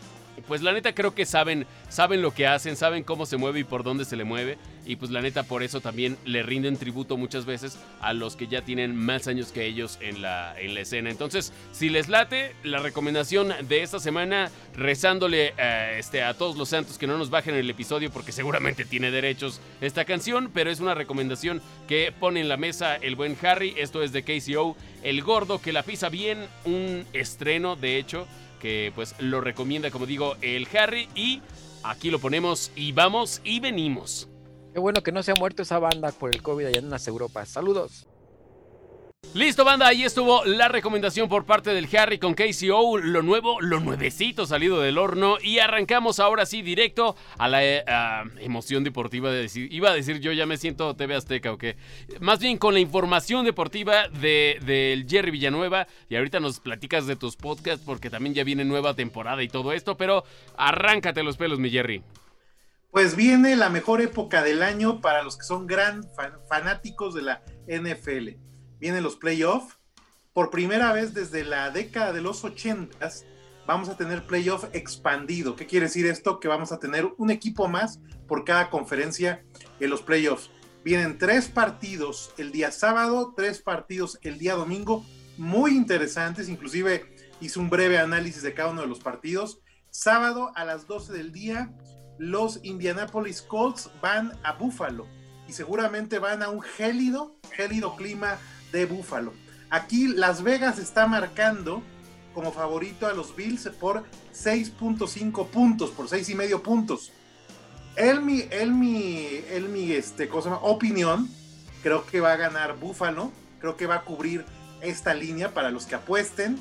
[0.46, 3.64] pues la neta creo que saben, saben lo que hacen, saben cómo se mueve y
[3.64, 4.58] por dónde se le mueve.
[4.86, 8.46] Y pues la neta por eso también le rinden tributo muchas veces a los que
[8.46, 11.10] ya tienen más años que ellos en la, en la escena.
[11.10, 16.70] Entonces, si les late, la recomendación de esta semana, rezándole eh, este, a todos los
[16.70, 20.80] santos que no nos bajen el episodio porque seguramente tiene derechos esta canción, pero es
[20.80, 23.74] una recomendación que pone en la mesa el buen Harry.
[23.76, 28.26] Esto es de KCO, El Gordo que la pisa bien, un estreno de hecho
[28.60, 31.42] que pues lo recomienda como digo el Harry y
[31.82, 34.28] aquí lo ponemos y vamos y venimos.
[34.72, 37.08] Qué bueno que no se ha muerto esa banda por el COVID allá en las
[37.08, 37.48] Europas.
[37.48, 38.06] Saludos.
[39.32, 43.78] Listo, banda, ahí estuvo la recomendación por parte del Harry con KCO, lo nuevo, lo
[43.78, 45.36] nuevecito salido del horno.
[45.40, 47.84] Y arrancamos ahora sí directo a la eh,
[48.40, 49.30] emoción deportiva.
[49.30, 51.76] De decir, iba a decir yo ya me siento TV Azteca o qué.
[52.18, 55.86] Más bien con la información deportiva de- del Jerry Villanueva.
[56.08, 59.72] Y ahorita nos platicas de tus podcasts porque también ya viene nueva temporada y todo
[59.72, 59.96] esto.
[59.96, 60.24] Pero
[60.56, 62.02] arráncate los pelos, mi Jerry.
[62.90, 67.22] Pues viene la mejor época del año para los que son gran fan- fanáticos de
[67.22, 68.49] la NFL.
[68.80, 69.76] Vienen los playoffs.
[70.32, 73.10] Por primera vez desde la década de los 80
[73.66, 75.54] vamos a tener playoff expandido.
[75.54, 76.40] ¿Qué quiere decir esto?
[76.40, 79.44] Que vamos a tener un equipo más por cada conferencia
[79.78, 80.50] en los playoffs.
[80.82, 85.04] Vienen tres partidos el día sábado, tres partidos el día domingo,
[85.36, 86.48] muy interesantes.
[86.48, 87.04] Inclusive
[87.40, 89.60] hice un breve análisis de cada uno de los partidos.
[89.90, 91.70] Sábado a las 12 del día,
[92.18, 95.06] los Indianapolis Colts van a Buffalo
[95.46, 98.38] y seguramente van a un gélido, gélido clima
[98.72, 99.32] de Buffalo.
[99.70, 101.82] Aquí Las Vegas está marcando
[102.34, 104.04] como favorito a los Bills por
[104.34, 107.12] 6.5 puntos, por 6 y medio puntos.
[107.96, 111.28] En mi, en mi, en mi este, cosa, opinión,
[111.82, 114.44] creo que va a ganar Buffalo, creo que va a cubrir
[114.80, 116.58] esta línea para los que apuesten,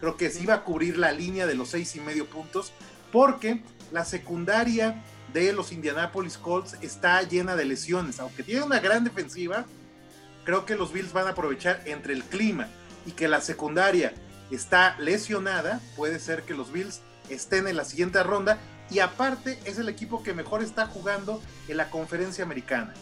[0.00, 2.72] creo que sí va a cubrir la línea de los 6 y medio puntos,
[3.12, 9.04] porque la secundaria de los Indianapolis Colts está llena de lesiones, aunque tiene una gran
[9.04, 9.66] defensiva,
[10.50, 12.66] creo que los Bills van a aprovechar entre el clima
[13.06, 14.12] y que la secundaria
[14.50, 18.58] está lesionada, puede ser que los Bills estén en la siguiente ronda
[18.90, 22.92] y aparte es el equipo que mejor está jugando en la conferencia americana.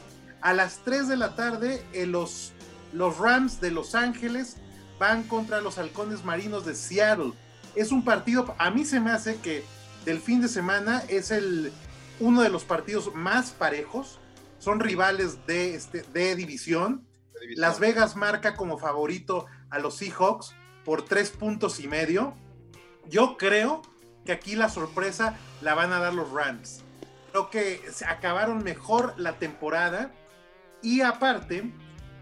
[0.43, 2.53] A las 3 de la tarde eh, los,
[2.93, 4.57] los Rams de Los Ángeles
[4.99, 7.33] van contra los halcones marinos de Seattle.
[7.75, 9.65] Es un partido, a mí se me hace que
[10.05, 11.73] del fin de semana es el,
[12.21, 14.19] uno de los partidos más parejos.
[14.59, 17.08] Son rivales de, este, de división.
[17.57, 22.35] Las Vegas marca como favorito a los Seahawks por tres puntos y medio.
[23.09, 23.83] Yo creo
[24.24, 26.83] que aquí la sorpresa la van a dar los Rams.
[27.31, 30.12] Creo que se acabaron mejor la temporada
[30.83, 31.72] y aparte,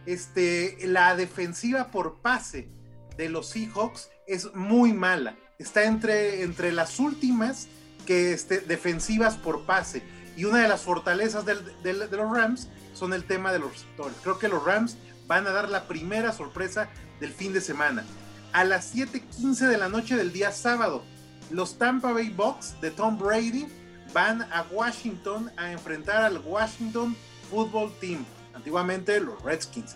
[0.06, 2.68] este, la defensiva por pase
[3.16, 5.36] de los Seahawks es muy mala.
[5.58, 7.68] Está entre, entre las últimas
[8.04, 10.02] que este, defensivas por pase.
[10.36, 11.54] Y una de las fortalezas de
[11.92, 14.16] los Rams son el tema de los receptores.
[14.22, 14.96] Creo que los Rams
[15.26, 16.88] van a dar la primera sorpresa
[17.20, 18.04] del fin de semana.
[18.52, 21.04] A las 7:15 de la noche del día sábado,
[21.50, 23.66] los Tampa Bay Bucks de Tom Brady
[24.12, 27.16] van a Washington a enfrentar al Washington
[27.50, 29.94] Football Team, antiguamente los Redskins.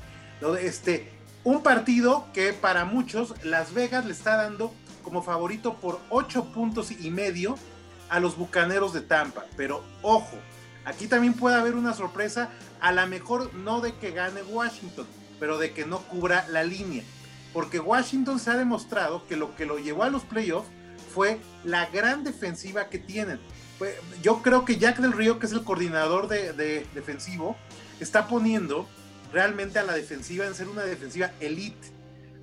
[0.60, 1.10] Este,
[1.44, 6.90] un partido que para muchos Las Vegas le está dando como favorito por 8 puntos
[6.90, 7.56] y medio
[8.08, 9.44] a los Bucaneros de Tampa.
[9.56, 10.36] Pero ojo,
[10.84, 15.06] aquí también puede haber una sorpresa, a lo mejor no de que gane Washington,
[15.40, 17.02] pero de que no cubra la línea.
[17.52, 20.68] Porque Washington se ha demostrado que lo que lo llevó a los playoffs
[21.12, 23.40] fue la gran defensiva que tienen.
[24.22, 27.56] Yo creo que Jack del Río, que es el coordinador de, de defensivo,
[27.98, 28.86] está poniendo
[29.32, 31.88] realmente a la defensiva en ser una defensiva elite.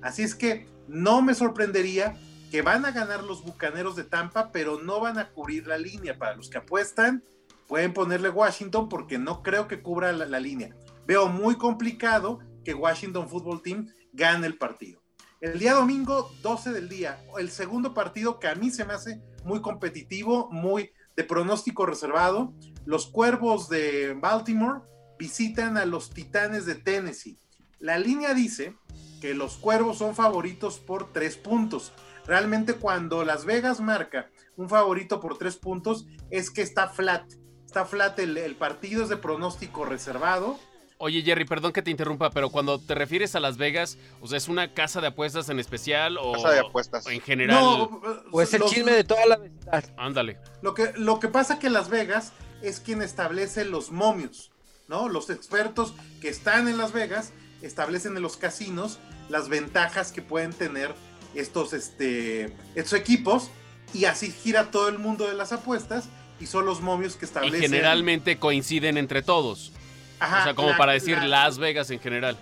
[0.02, 2.16] Así es que no me sorprendería
[2.50, 6.18] que van a ganar los Bucaneros de Tampa, pero no van a cubrir la línea.
[6.18, 7.22] Para los que apuestan,
[7.66, 10.74] pueden ponerle Washington porque no creo que cubra la línea.
[11.06, 15.00] Veo muy complicado que Washington Football Team gane el partido.
[15.40, 19.22] El día domingo, 12 del día, el segundo partido que a mí se me hace
[19.42, 22.52] muy competitivo, muy de pronóstico reservado.
[22.84, 24.82] Los Cuervos de Baltimore
[25.18, 27.38] visitan a los Titanes de Tennessee.
[27.78, 28.76] La línea dice
[29.22, 31.94] que los Cuervos son favoritos por tres puntos.
[32.26, 34.28] Realmente cuando Las Vegas marca
[34.58, 37.32] un favorito por tres puntos es que está flat.
[37.64, 40.58] Está flat el, el partido, es de pronóstico reservado.
[41.00, 44.36] Oye, Jerry, perdón que te interrumpa, pero cuando te refieres a Las Vegas, o sea,
[44.36, 47.06] ¿es una casa de apuestas en especial o, Casa de apuestas.
[47.06, 47.60] o en general?
[47.60, 48.00] No,
[48.32, 49.84] O es el los- chisme de toda la vecindad.
[49.96, 50.38] Ándale.
[50.60, 52.32] Lo que, lo que pasa que Las Vegas
[52.62, 54.50] es quien establece los momios,
[54.88, 55.08] ¿no?
[55.08, 57.32] Los expertos que están en Las Vegas
[57.62, 60.92] establecen en los casinos las ventajas que pueden tener
[61.36, 63.50] estos, este, estos equipos
[63.94, 66.08] y así gira todo el mundo de las apuestas
[66.40, 67.60] y son los momios que Y establecen.
[67.60, 69.72] generalmente coinciden entre todos.
[70.20, 72.36] Ajá, o sea, como la- para decir la- Las Vegas en general.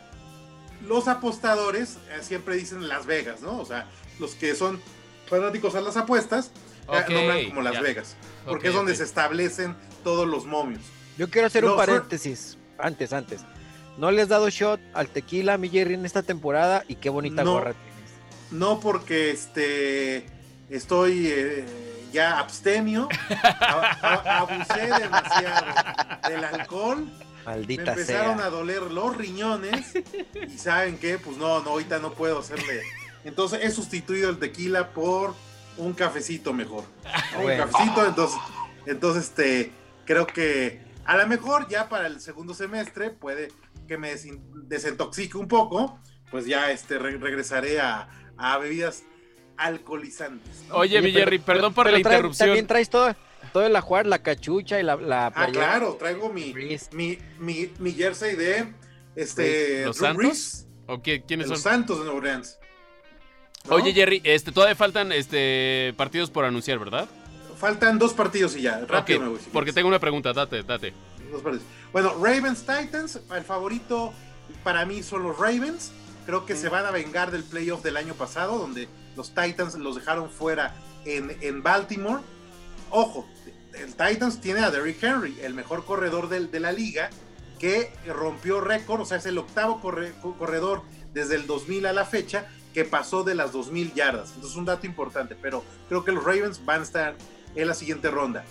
[0.86, 3.58] los apostadores eh, siempre dicen Las Vegas, ¿no?
[3.58, 3.86] O sea,
[4.18, 4.80] los que son
[5.28, 6.50] fanáticos a las apuestas
[6.92, 7.80] eh, nombran como Las ya.
[7.80, 10.82] Vegas, porque es donde se establecen todos los momios.
[11.18, 12.58] Yo quiero hacer un paréntesis.
[12.78, 13.40] Antes, antes.
[13.96, 17.42] No le has dado shot al tequila, mi Jerry, en esta temporada y qué bonita
[17.42, 17.52] No.
[17.54, 18.12] gorra tienes.
[18.52, 20.26] No porque este
[20.68, 21.64] estoy eh,
[22.12, 23.08] ya abstemio,
[23.42, 25.66] a- a- abusé demasiado
[26.28, 27.08] del alcohol,
[27.46, 28.46] me Maldita empezaron sea.
[28.46, 29.92] a doler los riñones
[30.52, 32.82] y saben qué, pues no, no, ahorita no puedo hacerle.
[33.24, 35.34] Entonces he sustituido el tequila por
[35.76, 36.84] un cafecito mejor.
[37.34, 37.42] ¿no?
[37.42, 37.64] Bueno.
[37.64, 38.38] Un cafecito, entonces,
[38.86, 39.72] entonces este,
[40.04, 43.48] creo que a lo mejor ya para el segundo semestre puede
[43.86, 49.04] que me desin- desintoxique un poco, pues ya este, re- regresaré a, a bebidas
[49.56, 50.64] alcoholizantes.
[50.68, 50.76] ¿no?
[50.76, 52.48] Oye, mi pero- Jerry, perdón por pero la trae- interrupción.
[52.48, 53.14] También traes todo,
[53.52, 56.54] todo el ajuar, la cachucha y la, la Ah, claro, traigo mi,
[56.92, 58.72] mi, mi, mi jersey de
[59.14, 60.66] este, ¿Los Drew Santos?
[60.86, 61.72] ¿O qué- de quiénes los son?
[61.72, 62.58] Santos de Nueva Orleans.
[63.68, 63.74] ¿No?
[63.76, 67.08] Oye, Jerry, este, todavía faltan este, partidos por anunciar, ¿verdad?
[67.58, 69.38] Faltan dos partidos y ya, rápido Ok, me voy.
[69.40, 69.74] si porque quieres.
[69.76, 70.92] tengo una pregunta, date, date.
[71.32, 71.64] Dos partidos.
[71.92, 74.12] Bueno, Ravens Titans, el favorito
[74.62, 75.90] para mí son los Ravens.
[76.26, 79.94] Creo que se van a vengar del playoff del año pasado, donde los Titans los
[79.96, 82.20] dejaron fuera en, en Baltimore.
[82.96, 83.26] Ojo,
[83.74, 87.10] el Titans tiene a Derrick Henry, el mejor corredor de la liga,
[87.58, 90.80] que rompió récord, o sea, es el octavo corre- co- corredor
[91.12, 94.30] desde el 2000 a la fecha que pasó de las 2000 yardas.
[94.34, 97.16] Entonces, un dato importante, pero creo que los Ravens van a estar
[97.54, 98.44] en la siguiente ronda.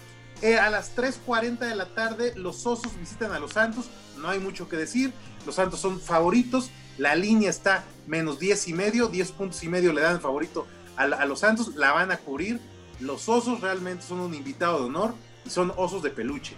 [0.44, 3.86] Eh, a las 3.40 de la tarde, los Osos visitan a los Santos.
[4.18, 5.12] No hay mucho que decir.
[5.46, 6.70] Los Santos son favoritos.
[7.00, 9.08] La línea está menos 10 y medio.
[9.08, 11.76] 10 puntos y medio le dan favorito a, a los Santos.
[11.76, 12.60] La van a cubrir.
[13.00, 15.14] Los Osos realmente son un invitado de honor
[15.46, 16.56] y son osos de peluche.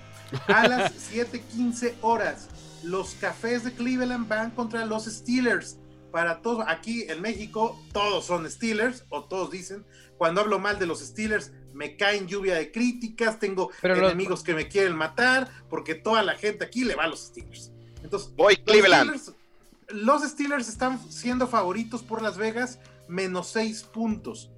[0.48, 2.48] A las 7.15 horas,
[2.84, 5.78] los Cafés de Cleveland van contra los Steelers.
[6.12, 9.86] Para todos, aquí en México, todos son Steelers, o todos dicen.
[10.18, 14.42] Cuando hablo mal de los Steelers, me caen lluvia de críticas, tengo Pero los- enemigos
[14.44, 17.72] que me quieren matar, porque toda la gente aquí le va a los Steelers.
[18.04, 19.16] Entonces, Voy los Cleveland.
[19.18, 19.34] Steelers,
[19.90, 24.50] los Steelers están siendo favoritos por Las Vegas, menos 6 puntos.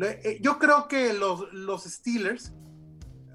[0.00, 2.52] Eh, Yo creo que los, los Steelers,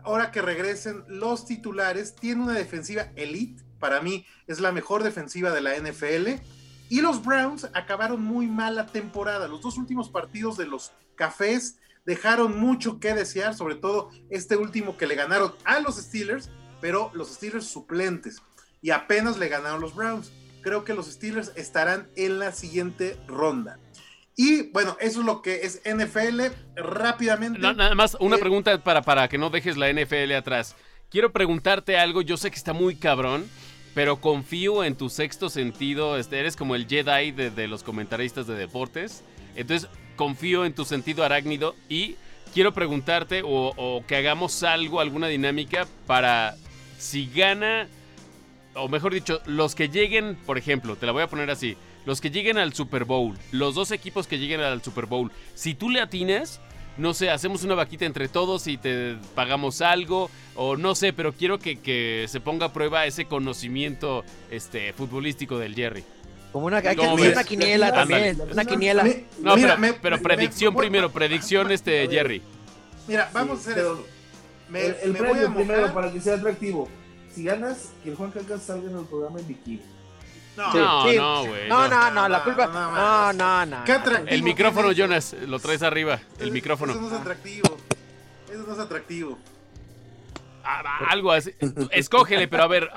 [0.04, 3.64] ahora que regresen los titulares, tienen una defensiva elite.
[3.80, 6.42] Para mí es la mejor defensiva de la NFL.
[6.90, 9.48] Y los Browns acabaron muy mal la temporada.
[9.48, 14.98] Los dos últimos partidos de los Cafés dejaron mucho que desear, sobre todo este último
[14.98, 16.50] que le ganaron a los Steelers,
[16.82, 18.42] pero los Steelers suplentes.
[18.82, 20.32] Y apenas le ganaron los Browns.
[20.62, 23.80] Creo que los Steelers estarán en la siguiente ronda.
[24.42, 26.40] Y bueno, eso es lo que es NFL.
[26.78, 27.60] Rápidamente.
[27.60, 30.78] No, nada más una Eh, pregunta para, para que no dejes la NFL atrás.
[31.10, 33.50] Quiero preguntarte algo, yo sé que está muy cabrón,
[33.94, 36.18] pero confío en tu sexto sentido.
[36.18, 39.26] Este, eres como el Jedi de, de los comentaristas de deportes.
[39.58, 42.16] Entonces, confío en tu sentido arácnido y
[42.54, 46.56] quiero preguntarte o, o que hagamos algo, alguna dinámica para
[46.98, 47.90] si gana,
[48.74, 51.76] o mejor dicho, los que lleguen, por ejemplo, te la voy a poner así,
[52.10, 55.76] los que lleguen al Super Bowl, los dos equipos que lleguen al Super Bowl, si
[55.76, 56.60] tú le atinas,
[56.98, 61.34] no sé, hacemos una vaquita entre todos y te pagamos algo, o no sé, pero
[61.34, 66.04] quiero que, que se ponga a prueba ese conocimiento este, futbolístico del Jerry.
[66.52, 67.34] Como una, hay que ¿Cómo hacer ves?
[67.36, 68.42] una quiniela también.
[68.52, 69.04] Una quiniela.
[69.04, 72.08] Mi- No, mira, pero, me- pero me- predicción me- primero, predicción este.
[72.10, 72.42] Jerry.
[73.08, 74.08] Mira, vamos Sí, a hacer pero- esto.
[74.70, 76.90] me, el el me voy a premio primero para que sea atractivo.
[77.36, 79.82] Si ganas, que el Juan Cancas salga en el programa en bikini.
[80.58, 81.16] No, No, Sí.
[81.18, 81.70] no, güey.
[81.70, 82.12] No, no.
[82.12, 82.68] no, la culpa.
[82.68, 83.84] no, No, no.
[83.86, 84.92] ¿Qué atractivo El micrófono?
[84.92, 86.20] Jonas, lo traes arriba.
[86.40, 86.92] El micrófono.
[86.92, 87.78] Eso no es atractivo.
[88.52, 89.38] Eso no es atractivo.
[90.64, 91.52] Ah, algo así.
[91.92, 92.90] Escógele, pero a ver,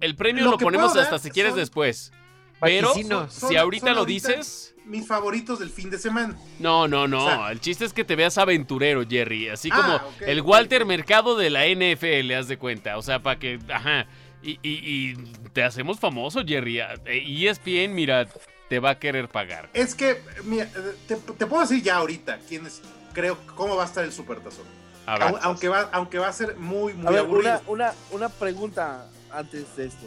[0.00, 2.12] el premio Lo ponemos hasta si quieres son- después.
[2.60, 2.92] Pero.
[2.94, 6.36] Son- si ahorita lo ahorita- dices, Mis favoritos del fin de semana.
[6.58, 7.24] no, no, no.
[7.24, 9.48] O sea- el chiste es que te veas aventurero, Jerry.
[9.48, 10.84] Así Ah, como el Walter.
[10.86, 12.96] Mercado de la NFL, haz de cuenta.
[12.98, 13.58] O sea, para que.
[13.72, 14.06] Ajá.
[14.42, 15.16] Y, y- y
[15.52, 16.80] te hacemos famoso, Jerry.
[16.80, 18.26] E ESPN, mira,
[18.68, 19.68] te va a querer pagar.
[19.72, 20.68] Es que, mira,
[21.06, 22.82] te, te puedo decir ya ahorita quién es,
[23.12, 24.64] creo, cómo va a estar el supertazón.
[25.06, 25.28] A ver.
[25.28, 27.60] Au- Aunque va, aunque va a ser muy, muy A ver, aburrido.
[27.68, 30.06] una, una, una pregunta antes de esto.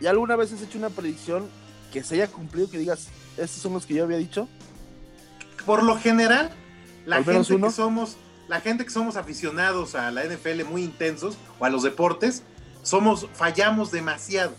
[0.00, 1.48] ¿Ya alguna vez has hecho una predicción
[1.92, 4.48] que se haya cumplido, que digas, estos son los que yo había dicho?
[5.64, 6.50] Por lo general,
[7.06, 7.68] la gente uno.
[7.68, 8.16] que somos,
[8.48, 12.42] la gente que somos aficionados a la NFL muy intensos o a los deportes,
[12.86, 14.52] somos, fallamos demasiado.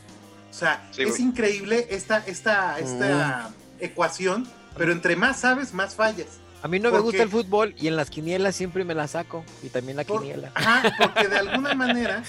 [0.51, 3.49] O sea, Sí, es increíble esta, esta, esta
[3.79, 4.47] ecuación,
[4.77, 6.27] pero entre más sabes, más fallas.
[6.61, 9.07] A mí no me ¿Por gusta el fútbol y en las quinielas siempre me la
[9.07, 9.45] saco.
[9.63, 10.51] Y también la Por- quiniela.
[10.55, 12.23] Ajá, porque de alguna manera,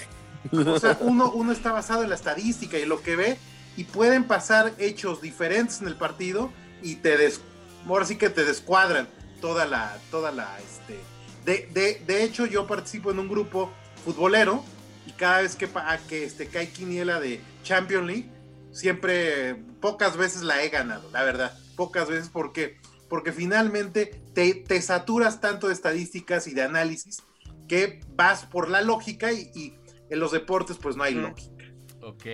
[0.53, 3.39] o sea, uno, uno está basado en la estadística y lo que ve,
[3.77, 6.51] y pueden pasar hechos diferentes en el partido
[6.83, 7.41] y te des,
[7.89, 9.09] ahora sí que te descuadran
[9.41, 11.01] toda la, toda la, este,
[11.45, 13.71] de, de, de hecho yo participo en un grupo
[14.05, 14.63] futbolero
[15.09, 15.69] y cada vez que,
[16.09, 18.29] que, este, hay quiniela de Champions League,
[18.73, 22.77] siempre, pocas veces la he ganado, la verdad, pocas veces porque,
[23.09, 27.23] porque finalmente te, te saturas tanto de estadísticas y de análisis
[27.67, 29.75] que vas por la lógica y, y
[30.11, 31.23] en los deportes pues no hay Mm.
[31.23, 31.65] lógica.
[32.01, 32.25] Ok,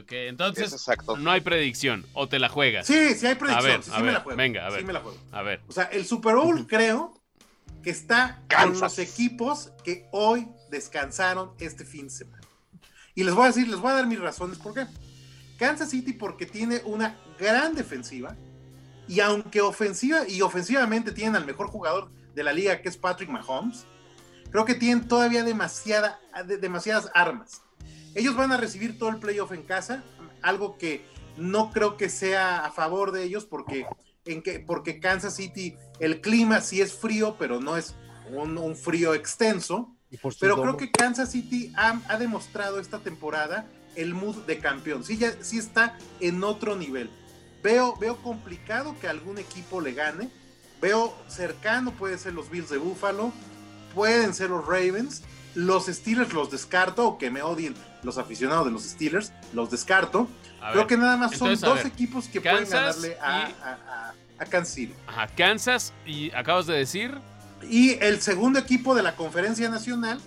[0.00, 0.12] ok.
[0.12, 1.16] Es Entonces, exacto.
[1.16, 2.06] no hay predicción.
[2.14, 2.86] O te la juegas.
[2.86, 4.36] Sí, sí hay predicción, A ver, sí, a sí me la juego.
[4.38, 4.80] venga, a ver.
[4.80, 5.18] Sí me la juego.
[5.32, 5.60] A ver.
[5.68, 7.12] O sea, el Super Bowl creo
[7.82, 12.42] que está con los equipos que hoy descansaron este fin de semana.
[13.14, 14.86] Y les voy a decir, les voy a dar mis razones por qué.
[15.58, 18.36] Kansas City porque tiene una gran defensiva
[19.08, 23.28] y aunque ofensiva y ofensivamente tienen al mejor jugador de la liga que es Patrick
[23.28, 23.84] Mahomes,
[24.50, 27.62] creo que tienen todavía demasiada, de- demasiadas armas.
[28.14, 30.04] Ellos van a recibir todo el playoff en casa,
[30.42, 31.04] algo que
[31.36, 33.86] no creo que sea a favor de ellos porque,
[34.24, 37.96] en que, porque Kansas City, el clima sí es frío, pero no es
[38.30, 39.96] un, un frío extenso.
[40.10, 44.36] Y por sus Pero creo que Kansas City ha, ha demostrado esta temporada el mood
[44.46, 45.04] de campeón.
[45.04, 47.10] Sí, ya, sí está en otro nivel.
[47.62, 50.30] Veo, veo complicado que algún equipo le gane.
[50.80, 53.32] Veo cercano, puede ser los Bills de Buffalo,
[53.94, 55.22] pueden ser los Ravens.
[55.54, 60.28] Los Steelers los descarto, o que me odien los aficionados de los Steelers, los descarto.
[60.60, 60.86] A Creo ver.
[60.86, 63.72] que nada más son Entonces, dos ver, equipos que Kansas pueden ganarle a, y- a,
[63.72, 64.94] a- a Kansas City.
[65.08, 67.18] Ajá, Kansas y acabas de decir.
[67.68, 70.20] Y el segundo equipo de la conferencia nacional,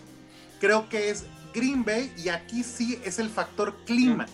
[0.59, 4.25] creo que es Green Bay, y aquí sí es el factor clima.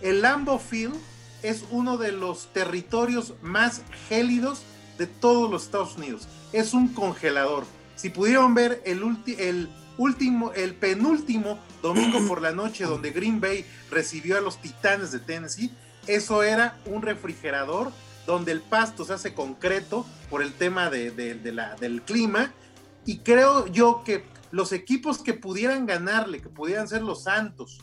[0.00, 0.96] El Lambeau Field
[1.42, 4.62] es uno de los territorios más gélidos
[4.98, 6.28] de todos los Estados Unidos.
[6.52, 7.64] Es un congelador.
[7.96, 9.02] Si pudieron ver el,
[9.98, 15.18] último, el penúltimo domingo por la noche donde Green Bay recibió a los Titanes de
[15.20, 15.70] Tennessee,
[16.06, 17.92] eso era un refrigerador
[18.30, 22.52] donde el pasto se hace concreto por el tema de- la- del clima.
[23.04, 27.80] Y creo yo que los equipos que pudieran ganarle, que pudieran ser los Santos,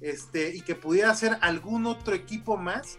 [0.00, 2.98] este, y que pudiera ser algún otro equipo más,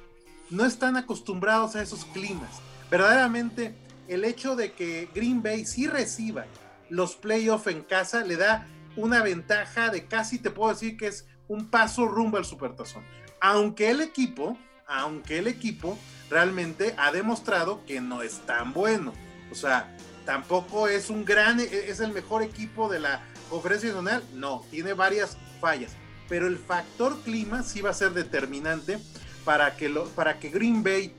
[0.49, 2.61] no están acostumbrados a esos climas.
[2.89, 3.73] Verdaderamente,
[4.07, 6.45] el hecho de que Green Bay sí reciba
[6.89, 11.25] los playoffs en casa le da una ventaja de casi, te puedo decir que es
[11.47, 13.03] un paso rumbo al Supertazón.
[13.39, 14.57] Aunque el equipo,
[14.91, 15.97] aunque el equipo
[16.29, 19.13] realmente ha demostrado que no es tan bueno.
[19.51, 24.23] O sea, tampoco es un gran, es el mejor equipo de la conferencia nacional.
[24.33, 25.91] No, tiene varias fallas.
[26.29, 28.99] Pero el factor clima sí va a ser determinante
[29.43, 31.13] para que, lo, para que Green Bay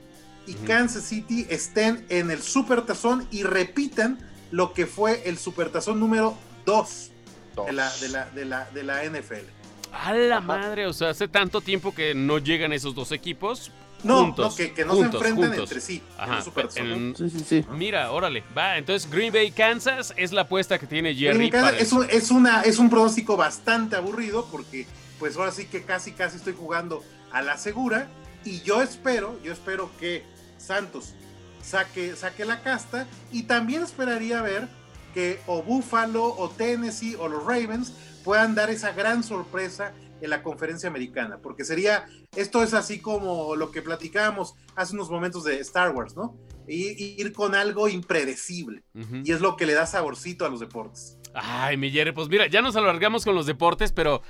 [0.45, 0.53] y.
[0.53, 4.19] Kansas City estén en el Supertazón y repitan
[4.51, 7.11] lo que fue el Supertazón número 2
[7.55, 7.65] Dos.
[7.67, 9.62] de la, de la, de la, de la NFL.
[9.93, 10.45] A la Ajá.
[10.45, 13.71] madre, o sea, hace tanto tiempo que no llegan esos dos equipos.
[14.03, 15.69] No, Juntos, no, que, que no juntos, se enfrenten juntos.
[15.71, 16.37] entre sí en Ajá.
[16.39, 16.91] el Supertazón.
[16.91, 17.65] en- Sí, sí, sí.
[17.71, 18.77] mira, órale, va.
[18.77, 21.51] Entonces, Green Bay, Kansas es la apuesta que tiene Green Jerry.
[21.51, 24.85] Para es, un, es, una, es un pronóstico bastante aburrido porque
[25.19, 28.09] pues ahora sí que casi casi estoy jugando a la segura
[28.43, 30.23] y yo espero, yo espero que
[30.57, 31.13] Santos
[31.61, 34.67] saque, saque la casta y también esperaría ver
[35.13, 37.93] que o Buffalo o Tennessee o los Ravens
[38.23, 42.05] puedan dar esa gran sorpresa en la conferencia americana, porque sería,
[42.35, 46.35] esto es así como lo que platicábamos hace unos momentos de Star Wars, ¿no?
[46.65, 48.83] Y, ir con algo impredecible,
[49.25, 51.17] y es lo que le da saborcito a los deportes.
[51.33, 54.21] Ay, mi Jerry, pues mira, ya nos alargamos con los deportes, pero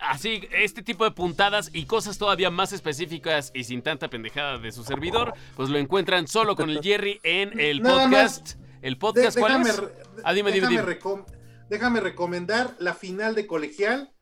[0.00, 4.72] así, este tipo de puntadas y cosas todavía más específicas y sin tanta pendejada de
[4.72, 8.38] su servidor, pues lo encuentran solo con el Jerry en el Nada más.
[8.40, 8.58] podcast.
[8.80, 9.82] ¿El podcast De- cuál es?
[10.24, 11.24] Ah, dime, dime, déjame, dime.
[11.68, 14.12] Déjame recomendar la final de colegial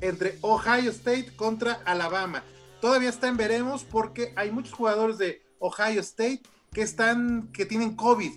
[0.00, 2.42] entre Ohio State contra Alabama.
[2.80, 6.42] Todavía está en veremos porque hay muchos jugadores de Ohio State
[6.72, 8.32] que están que tienen COVID.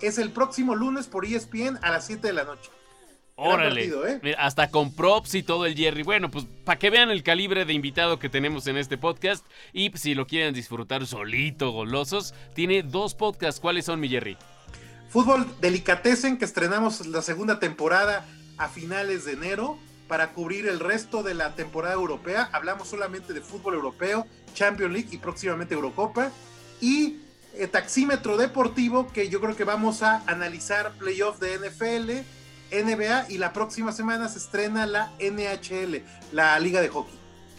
[0.00, 2.70] Es el próximo lunes por ESPN a las 7 de la noche.
[3.40, 3.82] Órale.
[3.82, 4.18] partido, ¿eh?
[4.20, 6.02] Mira, hasta con props y todo el Jerry.
[6.02, 9.46] Bueno, pues para que vean el calibre de invitado que tenemos en este podcast.
[9.72, 13.60] Y si lo quieren disfrutar solito, golosos, tiene dos podcasts.
[13.60, 14.36] ¿Cuáles son, mi Jerry?
[15.08, 18.26] Fútbol Delicatessen, que estrenamos la segunda temporada
[18.58, 22.50] a finales de enero para cubrir el resto de la temporada europea.
[22.52, 26.30] Hablamos solamente de fútbol europeo, Champions League y próximamente Eurocopa.
[26.80, 27.20] Y
[27.54, 32.10] eh, Taxímetro Deportivo, que yo creo que vamos a analizar playoff de NFL,
[32.70, 36.02] NBA y la próxima semana se estrena la NHL,
[36.32, 37.17] la Liga de Hockey.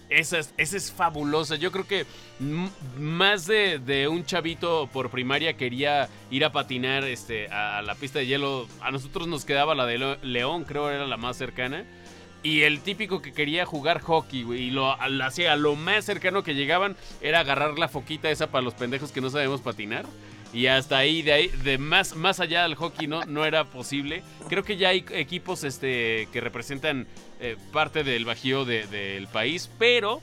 [0.10, 1.56] Esa es, es fabulosa.
[1.56, 2.06] Yo creo que
[2.98, 8.20] más de, de un chavito por primaria quería ir a patinar este, a, la pista
[8.20, 8.68] de hielo.
[8.82, 11.86] A nosotros nos quedaba la de León, creo era la más cercana.
[12.42, 14.40] Y el típico que quería jugar hockey.
[14.40, 18.74] Y lo lo lo más cercano que llegaban era agarrar la foquita esa para los
[18.74, 20.06] pendejos que no sabemos patinar.
[20.52, 24.24] Y hasta ahí, de ahí, de más, más allá del hockey no, no era posible.
[24.48, 27.06] Creo que ya hay equipos este, que representan
[27.40, 30.22] eh, parte del bajío de- del país, pero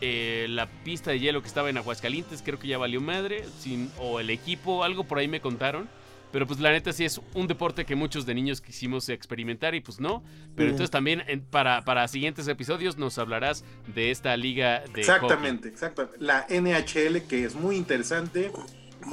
[0.00, 3.90] eh, la pista de hielo que estaba en Aguascalientes creo que ya valió madre, sin,
[3.98, 5.88] o el equipo, algo por ahí me contaron.
[6.32, 9.80] Pero pues la neta sí es un deporte que muchos de niños quisimos experimentar y
[9.80, 10.24] pues no.
[10.56, 15.68] Pero entonces también en- para, para siguientes episodios nos hablarás de esta liga de Exactamente,
[15.68, 16.18] exactamente.
[16.18, 18.50] La NHL que es muy interesante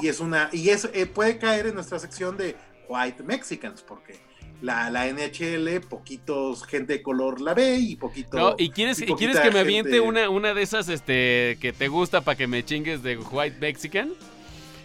[0.02, 2.56] y es una y es eh, puede caer en nuestra sección de
[2.90, 4.20] White Mexicans porque
[4.62, 9.12] la, la NHL poquitos gente de color la ve y poquito No, y quieres, y
[9.12, 12.48] y quieres que me aviente una, una de esas este, que te gusta para que
[12.48, 14.12] me chingues de White Mexican.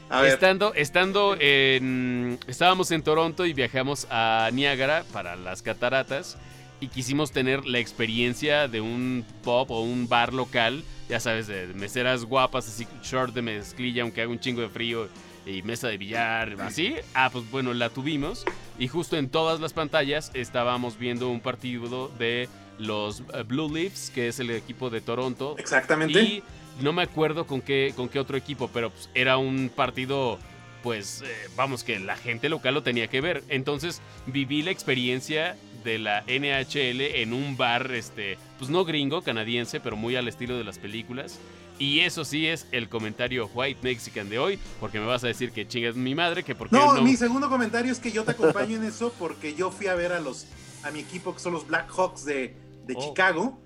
[0.09, 2.39] a ver, Estando, estando en.
[2.47, 6.39] Estábamos en Toronto y viajamos a Niágara para las cataratas.
[6.79, 10.85] Y quisimos tener la experiencia de un pub o un bar local.
[11.09, 15.09] Ya sabes, de meseras guapas, así, short de mezclilla, aunque haga un chingo de frío.
[15.47, 16.97] Y mesa de billar, así.
[17.15, 18.45] Ah, pues bueno, la tuvimos.
[18.79, 24.11] Y justo en todas las pantallas estábamos viendo un partido de los eh, Blue Leafs,
[24.11, 25.55] que es el equipo de Toronto.
[25.59, 26.21] exactamente.
[26.21, 26.43] Y
[26.81, 30.39] no me acuerdo con qué, con qué otro equipo, pero pues, era un partido,
[30.83, 31.27] pues eh,
[31.57, 33.45] vamos, que la gente local lo tenía que ver.
[33.49, 39.79] Entonces viví la experiencia de la NHL en un bar, este, pues no gringo, canadiense,
[39.79, 41.39] pero muy al estilo de las películas.
[41.79, 45.53] Y eso sí es el comentario White Mexican de hoy, porque me vas a decir
[45.53, 47.03] que chingas mi madre, que porque no, no...
[47.03, 50.13] mi segundo comentario es que yo te acompaño en eso porque yo fui a ver
[50.13, 50.47] a los
[50.83, 52.57] a mi equipo que son los Blackhawks de,
[52.87, 53.01] de Oh.
[53.01, 53.59] Chicago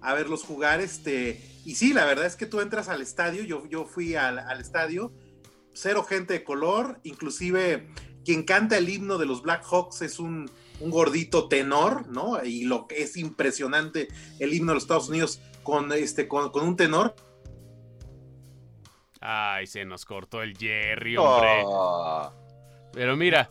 [0.00, 3.66] a verlos jugar este y sí, la verdad es que tú entras al estadio, yo,
[3.66, 5.12] yo fui al, al estadio,
[5.72, 7.88] cero gente de color, inclusive
[8.24, 10.50] quien canta el himno de los Blackhawks es un,
[10.80, 12.42] un gordito tenor, ¿no?
[12.44, 14.08] Y lo que es impresionante
[14.38, 17.14] el himno de los Estados Unidos con, este, con, con un tenor.
[19.26, 21.62] Ay, se nos cortó el Jerry, hombre.
[21.64, 22.30] Oh.
[22.92, 23.50] Pero mira,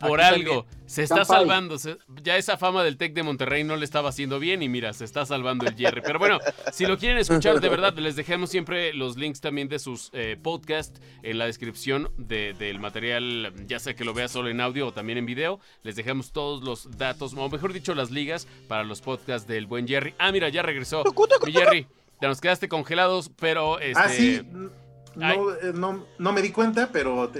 [0.00, 1.38] Por algo, se está Campai.
[1.38, 1.78] salvando.
[1.78, 4.92] se- ya esa fama del Tec de Monterrey no le estaba haciendo bien y mira,
[4.92, 6.02] se está salvando el Jerry.
[6.04, 6.38] Pero bueno,
[6.74, 10.36] si lo quieren escuchar de verdad, les dejamos siempre los links también de sus eh,
[10.42, 14.88] podcasts en la descripción de- del material, ya sea que lo veas solo en audio
[14.88, 15.58] o también en video.
[15.84, 19.88] Les dejamos todos los datos, o mejor dicho, las ligas para los podcasts del buen
[19.88, 20.12] Jerry.
[20.18, 21.02] Ah, mira, ya regresó.
[21.46, 21.86] Mi Jerry,
[22.20, 23.98] te nos quedaste congelados, pero este...
[23.98, 24.68] Ah, sí, ay.
[25.16, 27.30] No, eh, no, no me di cuenta, pero,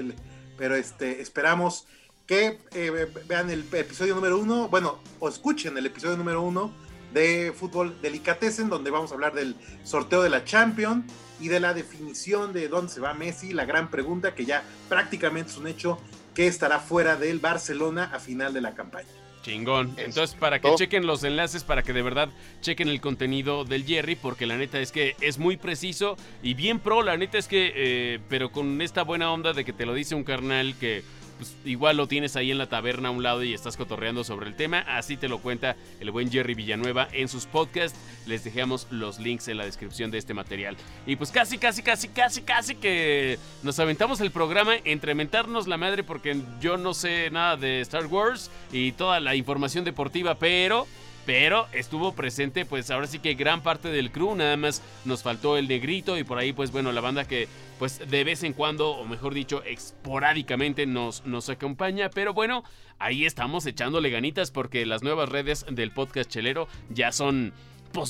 [0.56, 1.86] pero este, esperamos
[2.26, 6.72] que eh, ve- vean el episodio número uno, bueno, o escuchen el episodio número uno
[7.12, 9.54] de Fútbol Delicatessen, donde vamos a hablar del
[9.84, 11.04] sorteo de la Champions
[11.40, 15.50] y de la definición de dónde se va Messi, la gran pregunta que ya prácticamente
[15.50, 15.98] es un hecho
[16.34, 19.08] que estará fuera del Barcelona a final de la campaña.
[19.42, 19.94] Chingón.
[19.98, 22.28] Entonces, para que chequen los enlaces, para que de verdad
[22.60, 26.78] chequen el contenido del Jerry, porque la neta es que es muy preciso y bien
[26.78, 27.02] pro.
[27.02, 30.14] La neta es que, eh, pero con esta buena onda de que te lo dice
[30.14, 31.02] un carnal que
[31.42, 34.46] pues, igual lo tienes ahí en la taberna a un lado y estás cotorreando sobre
[34.46, 34.78] el tema.
[34.86, 37.98] Así te lo cuenta el buen Jerry Villanueva en sus podcasts.
[38.26, 40.76] Les dejamos los links en la descripción de este material.
[41.04, 45.76] Y pues casi, casi, casi, casi, casi que nos aventamos el programa entre mentarnos la
[45.76, 50.86] madre porque yo no sé nada de Star Wars y toda la información deportiva, pero
[51.26, 55.56] pero estuvo presente pues ahora sí que gran parte del crew, nada más nos faltó
[55.56, 57.48] el negrito y por ahí pues bueno, la banda que
[57.78, 62.62] pues de vez en cuando, o mejor dicho, esporádicamente nos, nos acompaña, pero bueno,
[62.98, 67.52] ahí estamos echándole ganitas porque las nuevas redes del podcast chelero ya son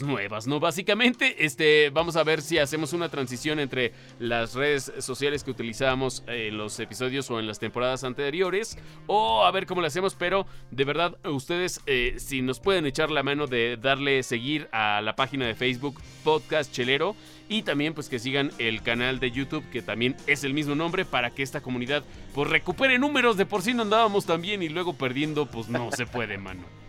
[0.02, 0.60] nuevas, ¿no?
[0.60, 6.22] Básicamente, este, vamos a ver si hacemos una transición entre las redes sociales que utilizábamos
[6.26, 10.46] en los episodios o en las temporadas anteriores, o a ver cómo lo hacemos, pero
[10.70, 15.16] de verdad, ustedes, eh, si nos pueden echar la mano de darle seguir a la
[15.16, 17.16] página de Facebook Podcast Chelero,
[17.48, 21.04] y también pues que sigan el canal de YouTube que también es el mismo nombre
[21.04, 22.02] para que esta comunidad
[22.34, 25.90] pues recupere números de por sí no andábamos tan bien y luego perdiendo pues no
[25.92, 26.81] se puede mano.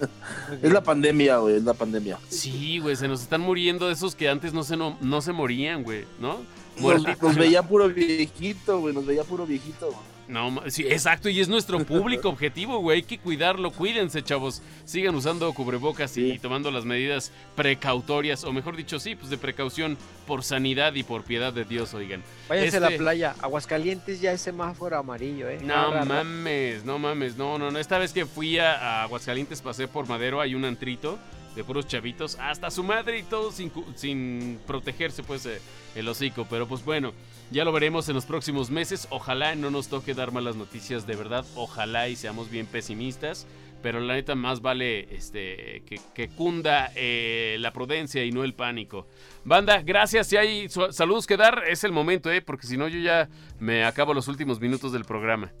[0.62, 2.18] Es la pandemia, güey, es la pandemia.
[2.28, 5.82] Sí, güey, se nos están muriendo esos que antes no se, no, no se morían,
[5.82, 6.38] güey, ¿no?
[6.80, 9.90] Nos, nos veía puro viejito, güey, nos veía puro viejito.
[10.28, 12.98] No, sí, exacto, y es nuestro público objetivo, güey.
[12.98, 14.62] Hay que cuidarlo, cuídense, chavos.
[14.84, 19.96] Sigan usando cubrebocas y, tomando las medidas precautorias, o mejor dicho, sí, pues de precaución
[20.26, 22.22] por sanidad y por piedad de Dios, oigan.
[22.48, 23.34] Váyanse a la Este- playa.
[23.40, 25.58] Aguascalientes ya es semáforo amarillo, ¿eh?
[25.62, 27.78] No mames, no mames, no, no, no.
[27.78, 31.18] Esta vez que fui a, a Aguascalientes, pasé por Madero, hay un antrito
[31.58, 35.60] de puros chavitos, hasta su madre y todo sin, sin protegerse, pues, eh,
[35.96, 36.46] el hocico.
[36.48, 37.12] Pero pues bueno,
[37.50, 39.08] ya lo veremos en los próximos meses.
[39.10, 41.44] Ojalá no nos toque dar malas noticias, de verdad.
[41.56, 43.46] Ojalá y seamos bien pesimistas.
[43.82, 45.82] Pero la neta, más vale este,
[46.14, 49.06] que, cunda eh, la prudencia y no el pánico.
[49.44, 50.28] Banda, gracias.
[50.28, 52.40] Si hay saludos que dar, es el momento, ¿eh?
[52.40, 53.28] Porque si no, yo ya
[53.58, 55.52] me acabo los últimos minutos del programa.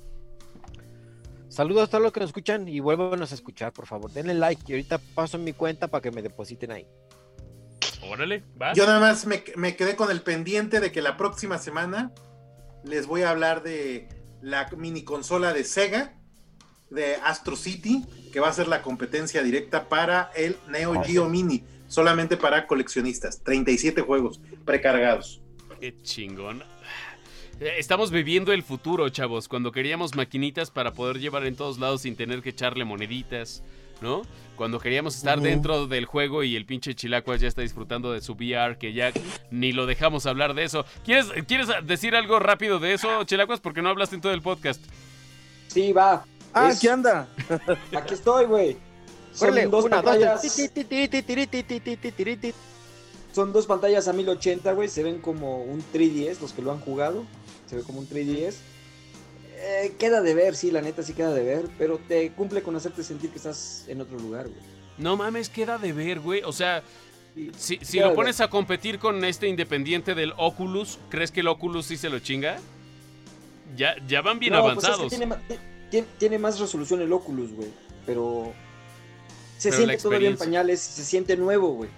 [1.58, 4.12] Saludos a todos los que nos escuchan y vuélvanos a escuchar, por favor.
[4.12, 6.86] Denle like y ahorita paso en mi cuenta para que me depositen ahí.
[8.00, 8.74] Órale, va.
[8.74, 12.12] Yo nada más me, me quedé con el pendiente de que la próxima semana
[12.84, 14.08] les voy a hablar de
[14.40, 16.14] la mini consola de Sega,
[16.90, 21.64] de Astro City, que va a ser la competencia directa para el Neo Geo Mini,
[21.88, 23.42] solamente para coleccionistas.
[23.42, 25.42] 37 juegos precargados.
[25.80, 26.62] Qué chingón.
[27.60, 32.14] Estamos viviendo el futuro, chavos, cuando queríamos maquinitas para poder llevar en todos lados sin
[32.14, 33.64] tener que echarle moneditas,
[34.00, 34.22] ¿no?
[34.54, 38.34] Cuando queríamos estar dentro del juego y el pinche Chilacuas ya está disfrutando de su
[38.34, 39.12] VR, que ya
[39.50, 40.84] ni lo dejamos hablar de eso.
[41.04, 43.58] ¿Quieres, ¿quieres decir algo rápido de eso, Chilacuas?
[43.58, 44.80] Porque no hablaste en todo el podcast.
[45.66, 46.24] Sí, va.
[46.52, 46.78] Ah, es...
[46.78, 47.28] ¿qué anda?
[47.96, 48.76] Aquí estoy, güey.
[49.32, 50.42] Son dos pantallas.
[53.32, 54.88] Son dos pantallas a 1080, güey.
[54.88, 57.24] Se ven como un 3DS los que lo han jugado.
[57.68, 58.54] Se ve como un 3DS.
[59.60, 61.68] Eh, queda de ver, sí, la neta sí queda de ver.
[61.78, 64.60] Pero te cumple con hacerte sentir que estás en otro lugar, güey.
[64.98, 66.42] No mames, queda de ver, güey.
[66.44, 66.82] O sea,
[67.34, 71.46] Sí, si, si lo pones a competir con este independiente del Oculus, ¿crees que el
[71.48, 72.56] Oculus sí se lo chinga?
[73.76, 75.10] Ya, ya van bien No, pues es que avanzados.
[75.10, 75.40] tiene, ma-
[75.90, 77.68] tiene- tiene más resolución el Oculus, güey.
[78.06, 78.52] Pero
[79.58, 81.90] se Pero siente todavía en pañales se siente nuevo, güey.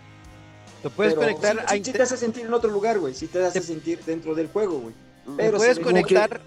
[0.83, 3.15] Lo puedes Pero conectar sí, a te hace sentir en otro lugar, güey.
[3.15, 4.95] Sí te hace sentir dentro del juego, güey.
[5.37, 6.41] Pero puedes conectar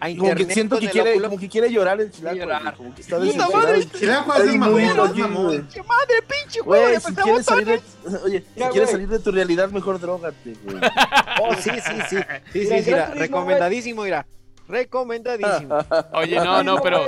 [0.00, 2.36] a Como internet que siento con que el quiere, como que quiere llorar el chilaco.
[2.36, 2.62] Llorar.
[2.62, 5.44] güey, Como que está Puta madre, Chilacuas Está es mamón, inmundo, es Jimmy, mamón.
[5.46, 5.68] güey.
[5.68, 6.60] ¡Qué madre, pinche!
[6.60, 7.80] Güey, si quieres salir de,
[8.24, 10.76] oye, si quieres salir de tu realidad, mejor drogate, güey.
[11.42, 12.16] Oh, sí, sí, sí.
[12.52, 14.26] Sí, sí, el recomendadísimo, mira.
[14.68, 15.78] Recomendadísimo.
[16.12, 17.04] Oye, no, no, pero...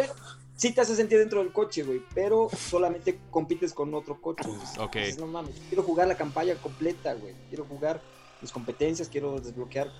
[0.56, 4.44] Sí te hace sentir dentro del coche, güey, pero solamente compites con otro coche.
[4.46, 4.58] güey.
[4.78, 4.94] Ok.
[4.96, 7.34] Dices, no mames, quiero jugar la campaña completa, güey.
[7.48, 8.00] Quiero jugar
[8.42, 9.90] mis competencias, quiero desbloquear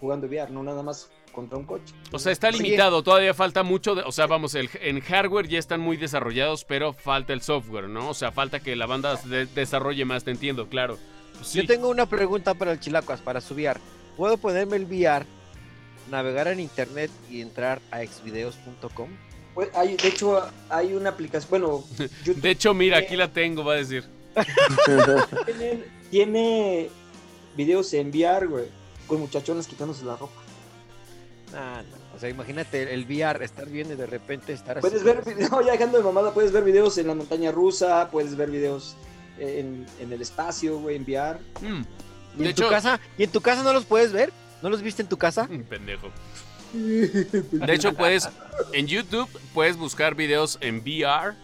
[0.00, 1.94] jugando VR, no nada más contra un coche.
[2.12, 2.62] O sea, está Sí.
[2.62, 6.64] limitado, todavía falta mucho, de- o sea, vamos, el, en hardware ya están muy desarrollados,
[6.64, 8.08] pero falta el software, ¿no?
[8.10, 10.96] O sea, falta que la banda de- desarrolle más, te entiendo, claro.
[11.34, 11.58] Pues sí.
[11.60, 13.78] Yo tengo una pregunta para el Chilacuas, para su VR.
[14.16, 15.26] ¿Puedo ponerme el VR,
[16.10, 19.10] navegar en internet y entrar a exvideos.com?
[19.54, 21.84] Pues, hay, de hecho, hay una aplicación, bueno,
[22.24, 24.04] YouTube De hecho, mira, aquí la tengo, va a decir.
[25.46, 26.88] tiene, tiene
[27.56, 28.64] videos en VR, güey,
[29.06, 30.40] con muchachonas quitándose la ropa.
[31.54, 31.96] Ah, no.
[32.16, 34.86] O sea, imagínate el VR, estar bien y de repente estar así.
[34.88, 38.36] Puedes ver, no, ya dejando de mamada, puedes ver videos en la montaña rusa, puedes
[38.36, 38.96] ver videos
[39.38, 41.38] en, en el espacio, güey, en VR.
[41.60, 41.82] Mm,
[42.38, 43.00] ¿Y de en tu hecho- casa?
[43.18, 44.32] ¿Y en tu casa no los puedes ver?
[44.62, 45.44] ¿No los viste en tu casa?
[45.44, 46.08] mm, pendejo.
[46.72, 48.28] De hecho, puedes,
[48.72, 51.34] en YouTube, puedes buscar videos en VR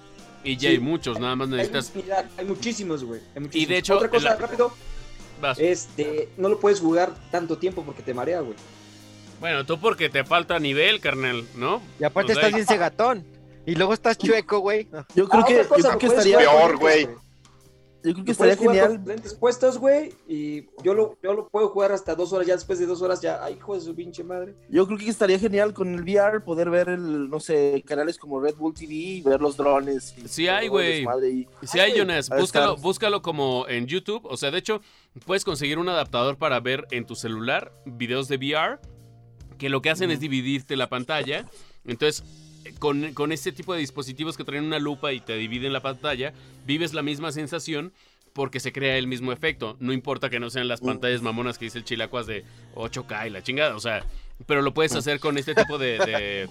[0.45, 0.75] y ya Sí.
[0.75, 1.93] hay muchos, nada más necesitas...
[2.37, 3.21] hay muchísimos, güey.
[3.37, 3.69] muchísimos.
[3.69, 4.73] de hecho, otra cosa, la- rápido,
[5.43, 5.59] vas.
[5.59, 8.57] este, no lo puedes jugar tanto tiempo porque te marea, güey.
[9.41, 11.83] Bueno, tú porque te falta nivel, carnal, ¿no?
[12.01, 13.25] Y aparte O sea, estás bien cegatón.
[13.67, 14.89] Y luego estás chueco, güey.
[15.15, 16.39] Yo creo Ah, que, yo creo que estaría.
[16.39, 17.09] Peor, güey.
[18.05, 18.97] Yo creo que estaría jugar genial.
[18.99, 22.55] con lentes puestos, güey, y yo lo, yo lo puedo jugar hasta dos horas, ya
[22.55, 24.55] después de dos horas ya, ay, hijo de su pinche madre.
[24.69, 28.41] Yo creo que estaría genial con el VR poder ver el, no sé, canales como
[28.41, 30.15] Red Bull TV y ver los drones.
[30.19, 31.05] y Sí hay, güey.
[31.31, 31.97] y- Si hay.
[31.97, 34.25] Jonas, búscalo, búscalo como en YouTube.
[34.27, 34.81] O sea, de hecho,
[35.25, 38.79] puedes conseguir un adaptador para ver en tu celular videos de VR.
[39.59, 41.47] Que lo que hacen es dividirte la pantalla.
[41.85, 42.25] Entonces,
[42.83, 46.33] con, con este tipo de dispositivos que traen una lupa y te dividen la pantalla,
[46.67, 47.93] vives la misma sensación
[48.33, 49.77] porque se crea el mismo efecto.
[49.79, 53.31] No importa que no sean las pantallas mamonas que dice el Chilacuas de 8K y
[53.31, 53.77] la chingada.
[53.77, 54.05] O sea,
[54.49, 56.49] pero lo puedes hacer con este tipo de, de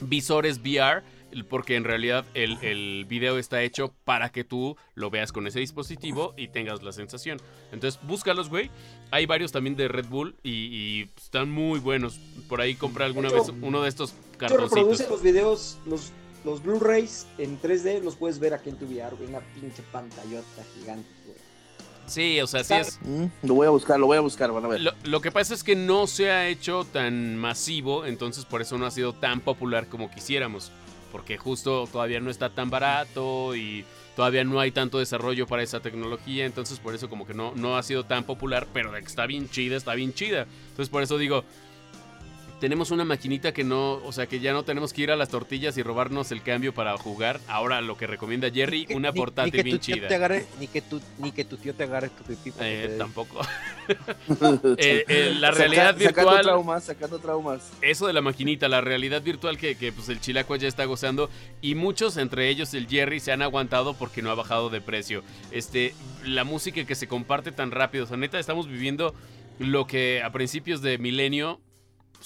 [0.00, 1.02] visores VR.
[1.44, 5.60] Porque en realidad el, el video está hecho para que tú lo veas con ese
[5.60, 7.38] dispositivo y tengas la sensación.
[7.72, 8.70] Entonces, búscalos, güey.
[9.10, 12.18] Hay varios también de Red Bull y, y están muy buenos.
[12.48, 14.72] Por ahí compré alguna hecho, vez uno de estos cartoncitos.
[14.72, 16.12] reproduce los videos, los,
[16.44, 20.64] los Blu-rays en 3D, los puedes ver aquí en tu VR, güey, una pinche pantallota
[20.74, 21.36] gigante, güey.
[22.06, 23.00] Sí, o sea, sí es.
[23.02, 24.80] Mm, lo voy a buscar, lo voy a buscar, van a ver.
[24.80, 28.78] Lo, lo que pasa es que no se ha hecho tan masivo, entonces por eso
[28.78, 30.70] no ha sido tan popular como quisiéramos.
[31.16, 35.80] Porque justo todavía no está tan barato y todavía no hay tanto desarrollo para esa
[35.80, 39.06] tecnología, entonces por eso como que no, no ha sido tan popular, pero de que
[39.06, 40.46] está bien chida, está bien chida.
[40.68, 41.42] Entonces por eso digo,
[42.60, 45.28] tenemos una maquinita que no, o sea que ya no tenemos que ir a las
[45.28, 47.38] tortillas y robarnos el cambio para jugar.
[47.48, 50.08] Ahora lo que recomienda Jerry, una Ni- portátil ni que bien tu tío chida.
[50.08, 52.52] Te agarre, ni, que tu, ni que tu tío te agarre tu pipí.
[52.52, 53.40] que Eh, te- tampoco.
[54.78, 56.42] Eh, eh, la Saca- realidad Sacando virtual...
[56.42, 57.70] traumas, sacando traumas.
[57.82, 61.30] eso de la maquinita, la realidad virtual que, que, pues el chilaco ya está gozando
[61.60, 65.22] y muchos, entre ellos el Jerry, se han aguantado porque no ha bajado de precio.
[65.52, 65.94] Este,
[66.24, 69.14] la música que se comparte tan rápido, o sea, neta, estamos viviendo
[69.58, 71.60] lo que a principios de milenio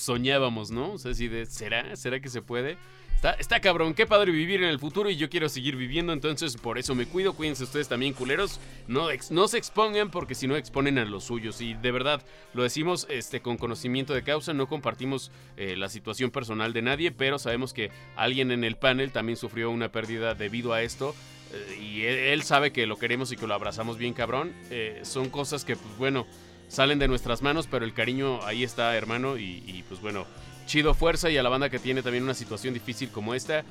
[0.01, 0.92] soñábamos, ¿no?
[0.92, 1.94] O sea, así de, ¿será?
[1.96, 2.76] ¿Será que se puede?
[3.14, 6.57] Está, está cabrón, qué padre vivir en el futuro y yo quiero seguir viviendo, entonces
[6.57, 10.57] por eso me cuido, cuídense ustedes también culeros, no, no se expongan porque si no
[10.57, 12.22] exponen a los suyos y de verdad
[12.55, 17.11] lo decimos este, con conocimiento de causa, no compartimos eh, la situación personal de nadie,
[17.12, 21.14] pero sabemos que alguien en el panel también sufrió una pérdida debido a esto
[21.53, 25.01] eh, y él, él sabe que lo queremos y que lo abrazamos bien cabrón, Eh,
[25.03, 26.26] son cosas que pues bueno,
[26.71, 30.25] salen de nuestras manos, pero el cariño ahí está hermano y, pues bueno,
[30.66, 33.64] chido fuerza y a la banda que tiene también una situación difícil como esta,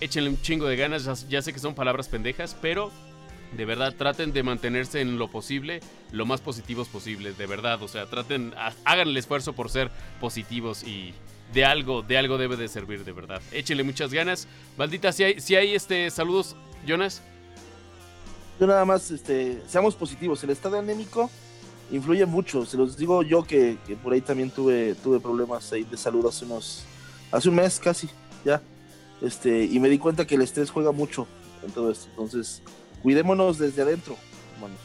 [0.00, 2.92] échenle un chingo de ganas, ya, sé que son palabras pendejas, pero
[3.56, 5.80] de verdad traten de mantenerse en lo posible,
[6.12, 9.90] lo más positivos posibles, de verdad, o sea, traten, ha- hagan el esfuerzo por ser
[10.20, 11.14] positivos y
[11.54, 13.40] de algo, de algo debe de servir, de verdad.
[13.52, 14.46] Échenle muchas ganas.
[14.76, 16.56] Maldita, si hay, si hay este, saludos,
[16.86, 17.22] Jonas.
[18.58, 20.42] Yo nada más, este, seamos positivos.
[20.42, 21.30] El estado anémico
[21.90, 22.64] influye mucho.
[22.66, 26.26] Se los digo yo que, que por ahí también tuve, tuve problemas ahí de salud
[26.26, 26.84] hace unos,
[27.30, 28.08] hace un mes casi,
[28.44, 28.62] ya.
[29.22, 31.26] Este, y me di cuenta que el estrés juega mucho
[31.64, 32.08] en todo esto.
[32.10, 32.62] Entonces,
[33.02, 34.16] cuidémonos desde adentro,
[34.54, 34.78] hermanos.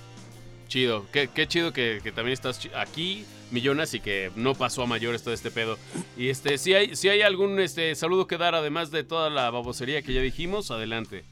[0.67, 4.85] Chido, qué, qué chido que, que también estás aquí, Millonas, y que no pasó a
[4.85, 5.77] mayores todo este pedo.
[6.15, 9.49] Y este, si hay, si hay algún este, saludo que dar, además de toda la
[9.49, 11.25] babosería que ya dijimos, adelante.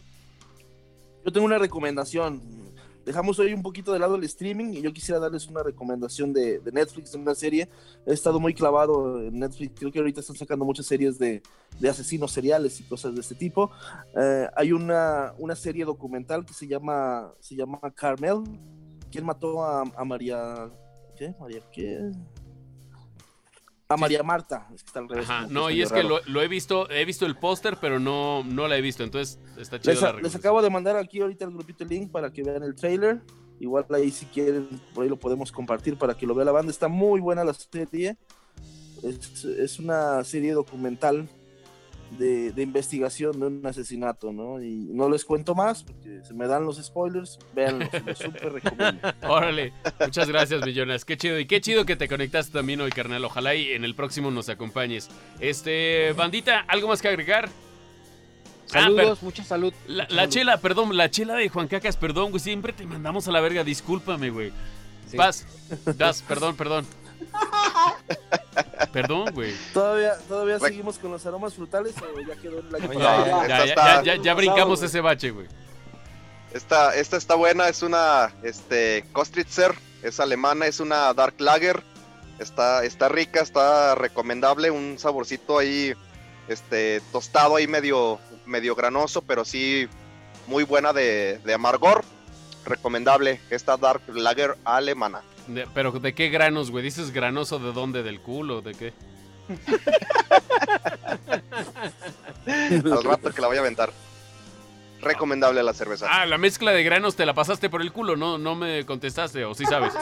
[1.25, 2.58] Yo tengo una recomendación.
[3.05, 6.59] Dejamos hoy un poquito de lado el streaming y yo quisiera darles una recomendación de,
[6.59, 7.69] de Netflix, de una serie.
[8.05, 9.79] He estado muy clavado en Netflix.
[9.79, 11.41] Creo que ahorita están sacando muchas series de,
[11.79, 13.71] de asesinos seriales y cosas de este tipo.
[14.15, 18.43] Eh, hay una, una serie documental que se llama, se llama Carmel.
[19.11, 20.69] ¿Quién mató a, a María?
[21.15, 21.33] ¿Qué?
[21.39, 22.11] ¿María qué?
[23.91, 24.67] A María Marta.
[24.75, 25.27] Es que está al revés.
[25.27, 28.43] Ajá, no, y es que lo, lo he visto, he visto el póster, pero no,
[28.43, 31.45] no la he visto, entonces está chido Les, la les acabo de mandar aquí ahorita
[31.45, 33.19] el grupito el link para que vean el trailer.
[33.59, 36.71] Igual ahí si quieren, por ahí lo podemos compartir para que lo vea la banda.
[36.71, 38.15] Está muy buena la serie.
[39.01, 41.27] Es, es una serie documental
[42.17, 44.61] de, de investigación de un asesinato, ¿no?
[44.61, 47.39] Y no les cuento más porque se me dan los spoilers.
[47.55, 49.13] Véanlo, se los súper recomiendo.
[49.27, 51.05] Órale, muchas gracias, Millonas.
[51.05, 51.39] Qué chido.
[51.39, 53.23] Y qué chido que te conectaste también hoy, carnal.
[53.25, 55.09] Ojalá y en el próximo nos acompañes.
[55.39, 57.49] Este, bandita, ¿algo más que agregar?
[58.71, 59.73] Ah, Saludos, mucha salud.
[59.87, 60.33] la, mucha la salud.
[60.33, 62.39] chela, perdón, la chela de Juan Cacas, perdón, güey.
[62.39, 64.51] Siempre te mandamos a la verga, discúlpame, güey.
[65.07, 65.17] Sí.
[65.17, 65.45] Vas,
[65.97, 66.85] das, perdón, perdón.
[68.93, 69.53] Perdón, güey.
[69.73, 73.25] ¿Todavía, todavía seguimos con los aromas frutales o ya quedó en Oye, pasado?
[73.25, 75.47] Ya, ya, ya, está- ya, ya brincamos ese bache, güey.
[76.53, 81.83] Esta, esta está buena, es una este, Kostritzer, es alemana, es una Dark Lager.
[82.39, 85.93] Está, está rica, está recomendable, un saborcito ahí
[86.47, 89.87] este, tostado ahí medio, medio granoso, pero sí
[90.47, 92.03] muy buena de, de amargor.
[92.65, 95.21] Recomendable esta Dark Lager alemana.
[95.49, 96.83] De- pero ¿de qué granos, güey?
[96.83, 98.03] ¿Dices granoso de dónde?
[98.03, 98.61] ¿Del culo?
[98.61, 98.93] ¿De qué?
[102.47, 103.91] Al rato que la voy a aventar.
[105.01, 106.07] recomendable la cerveza.
[106.09, 109.45] Ah, la mezcla de granos te la pasaste por el culo, no, no me contestaste,
[109.45, 109.93] o sí sabes.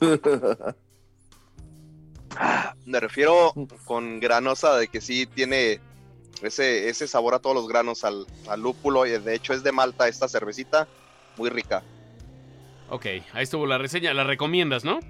[2.84, 3.52] Me refiero
[3.84, 5.78] con granosa de que sí tiene
[6.42, 9.70] ese, ese sabor a todos los granos al, al lúpulo y de hecho es de
[9.70, 10.88] Malta esta cervecita,
[11.36, 11.82] muy rica.
[12.90, 15.00] Ok, ahí estuvo la reseña, la recomiendas, ¿no?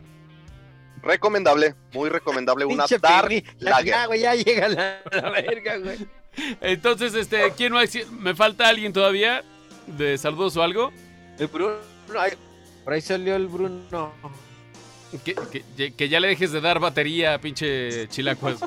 [1.03, 3.87] Recomendable, muy recomendable, una Dark Pirri, ya, Lager.
[3.87, 5.99] ya, güey, ya llega la, la verga, güey.
[6.63, 7.91] Entonces, este, ¿quién más?
[8.11, 9.45] ¿Me falta alguien todavía?
[9.87, 10.91] ¿De saludos o algo?
[11.39, 11.75] El Bruno,
[12.19, 12.33] ay,
[12.85, 14.13] por ahí salió el Bruno.
[15.25, 15.37] Que,
[15.77, 18.59] que- que ya le dejes de dar batería, pinche chilacuas.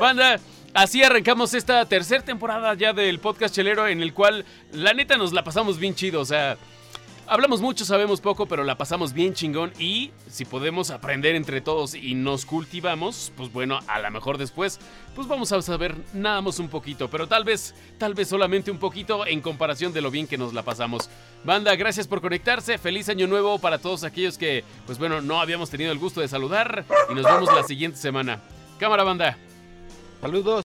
[0.00, 0.40] Banda,
[0.82, 5.32] así arrancamos esta tercera temporada ya del podcast chelero en el cual la neta nos
[5.32, 6.56] la pasamos bien chido, o sea,
[7.26, 11.96] hablamos mucho, sabemos poco, pero la pasamos bien chingón y si podemos aprender entre todos
[11.96, 14.78] y nos cultivamos, pues bueno, a lo mejor después,
[15.16, 18.78] pues vamos a saber nada más un poquito, pero tal vez, tal vez solamente un
[18.78, 21.10] poquito en comparación de lo bien que nos la pasamos.
[21.42, 25.70] Banda, gracias por conectarse, feliz año nuevo para todos aquellos que, pues bueno, no habíamos
[25.70, 28.40] tenido el gusto de saludar y nos vemos la siguiente semana.
[28.78, 29.36] Cámara, banda.
[30.20, 30.56] Saludos.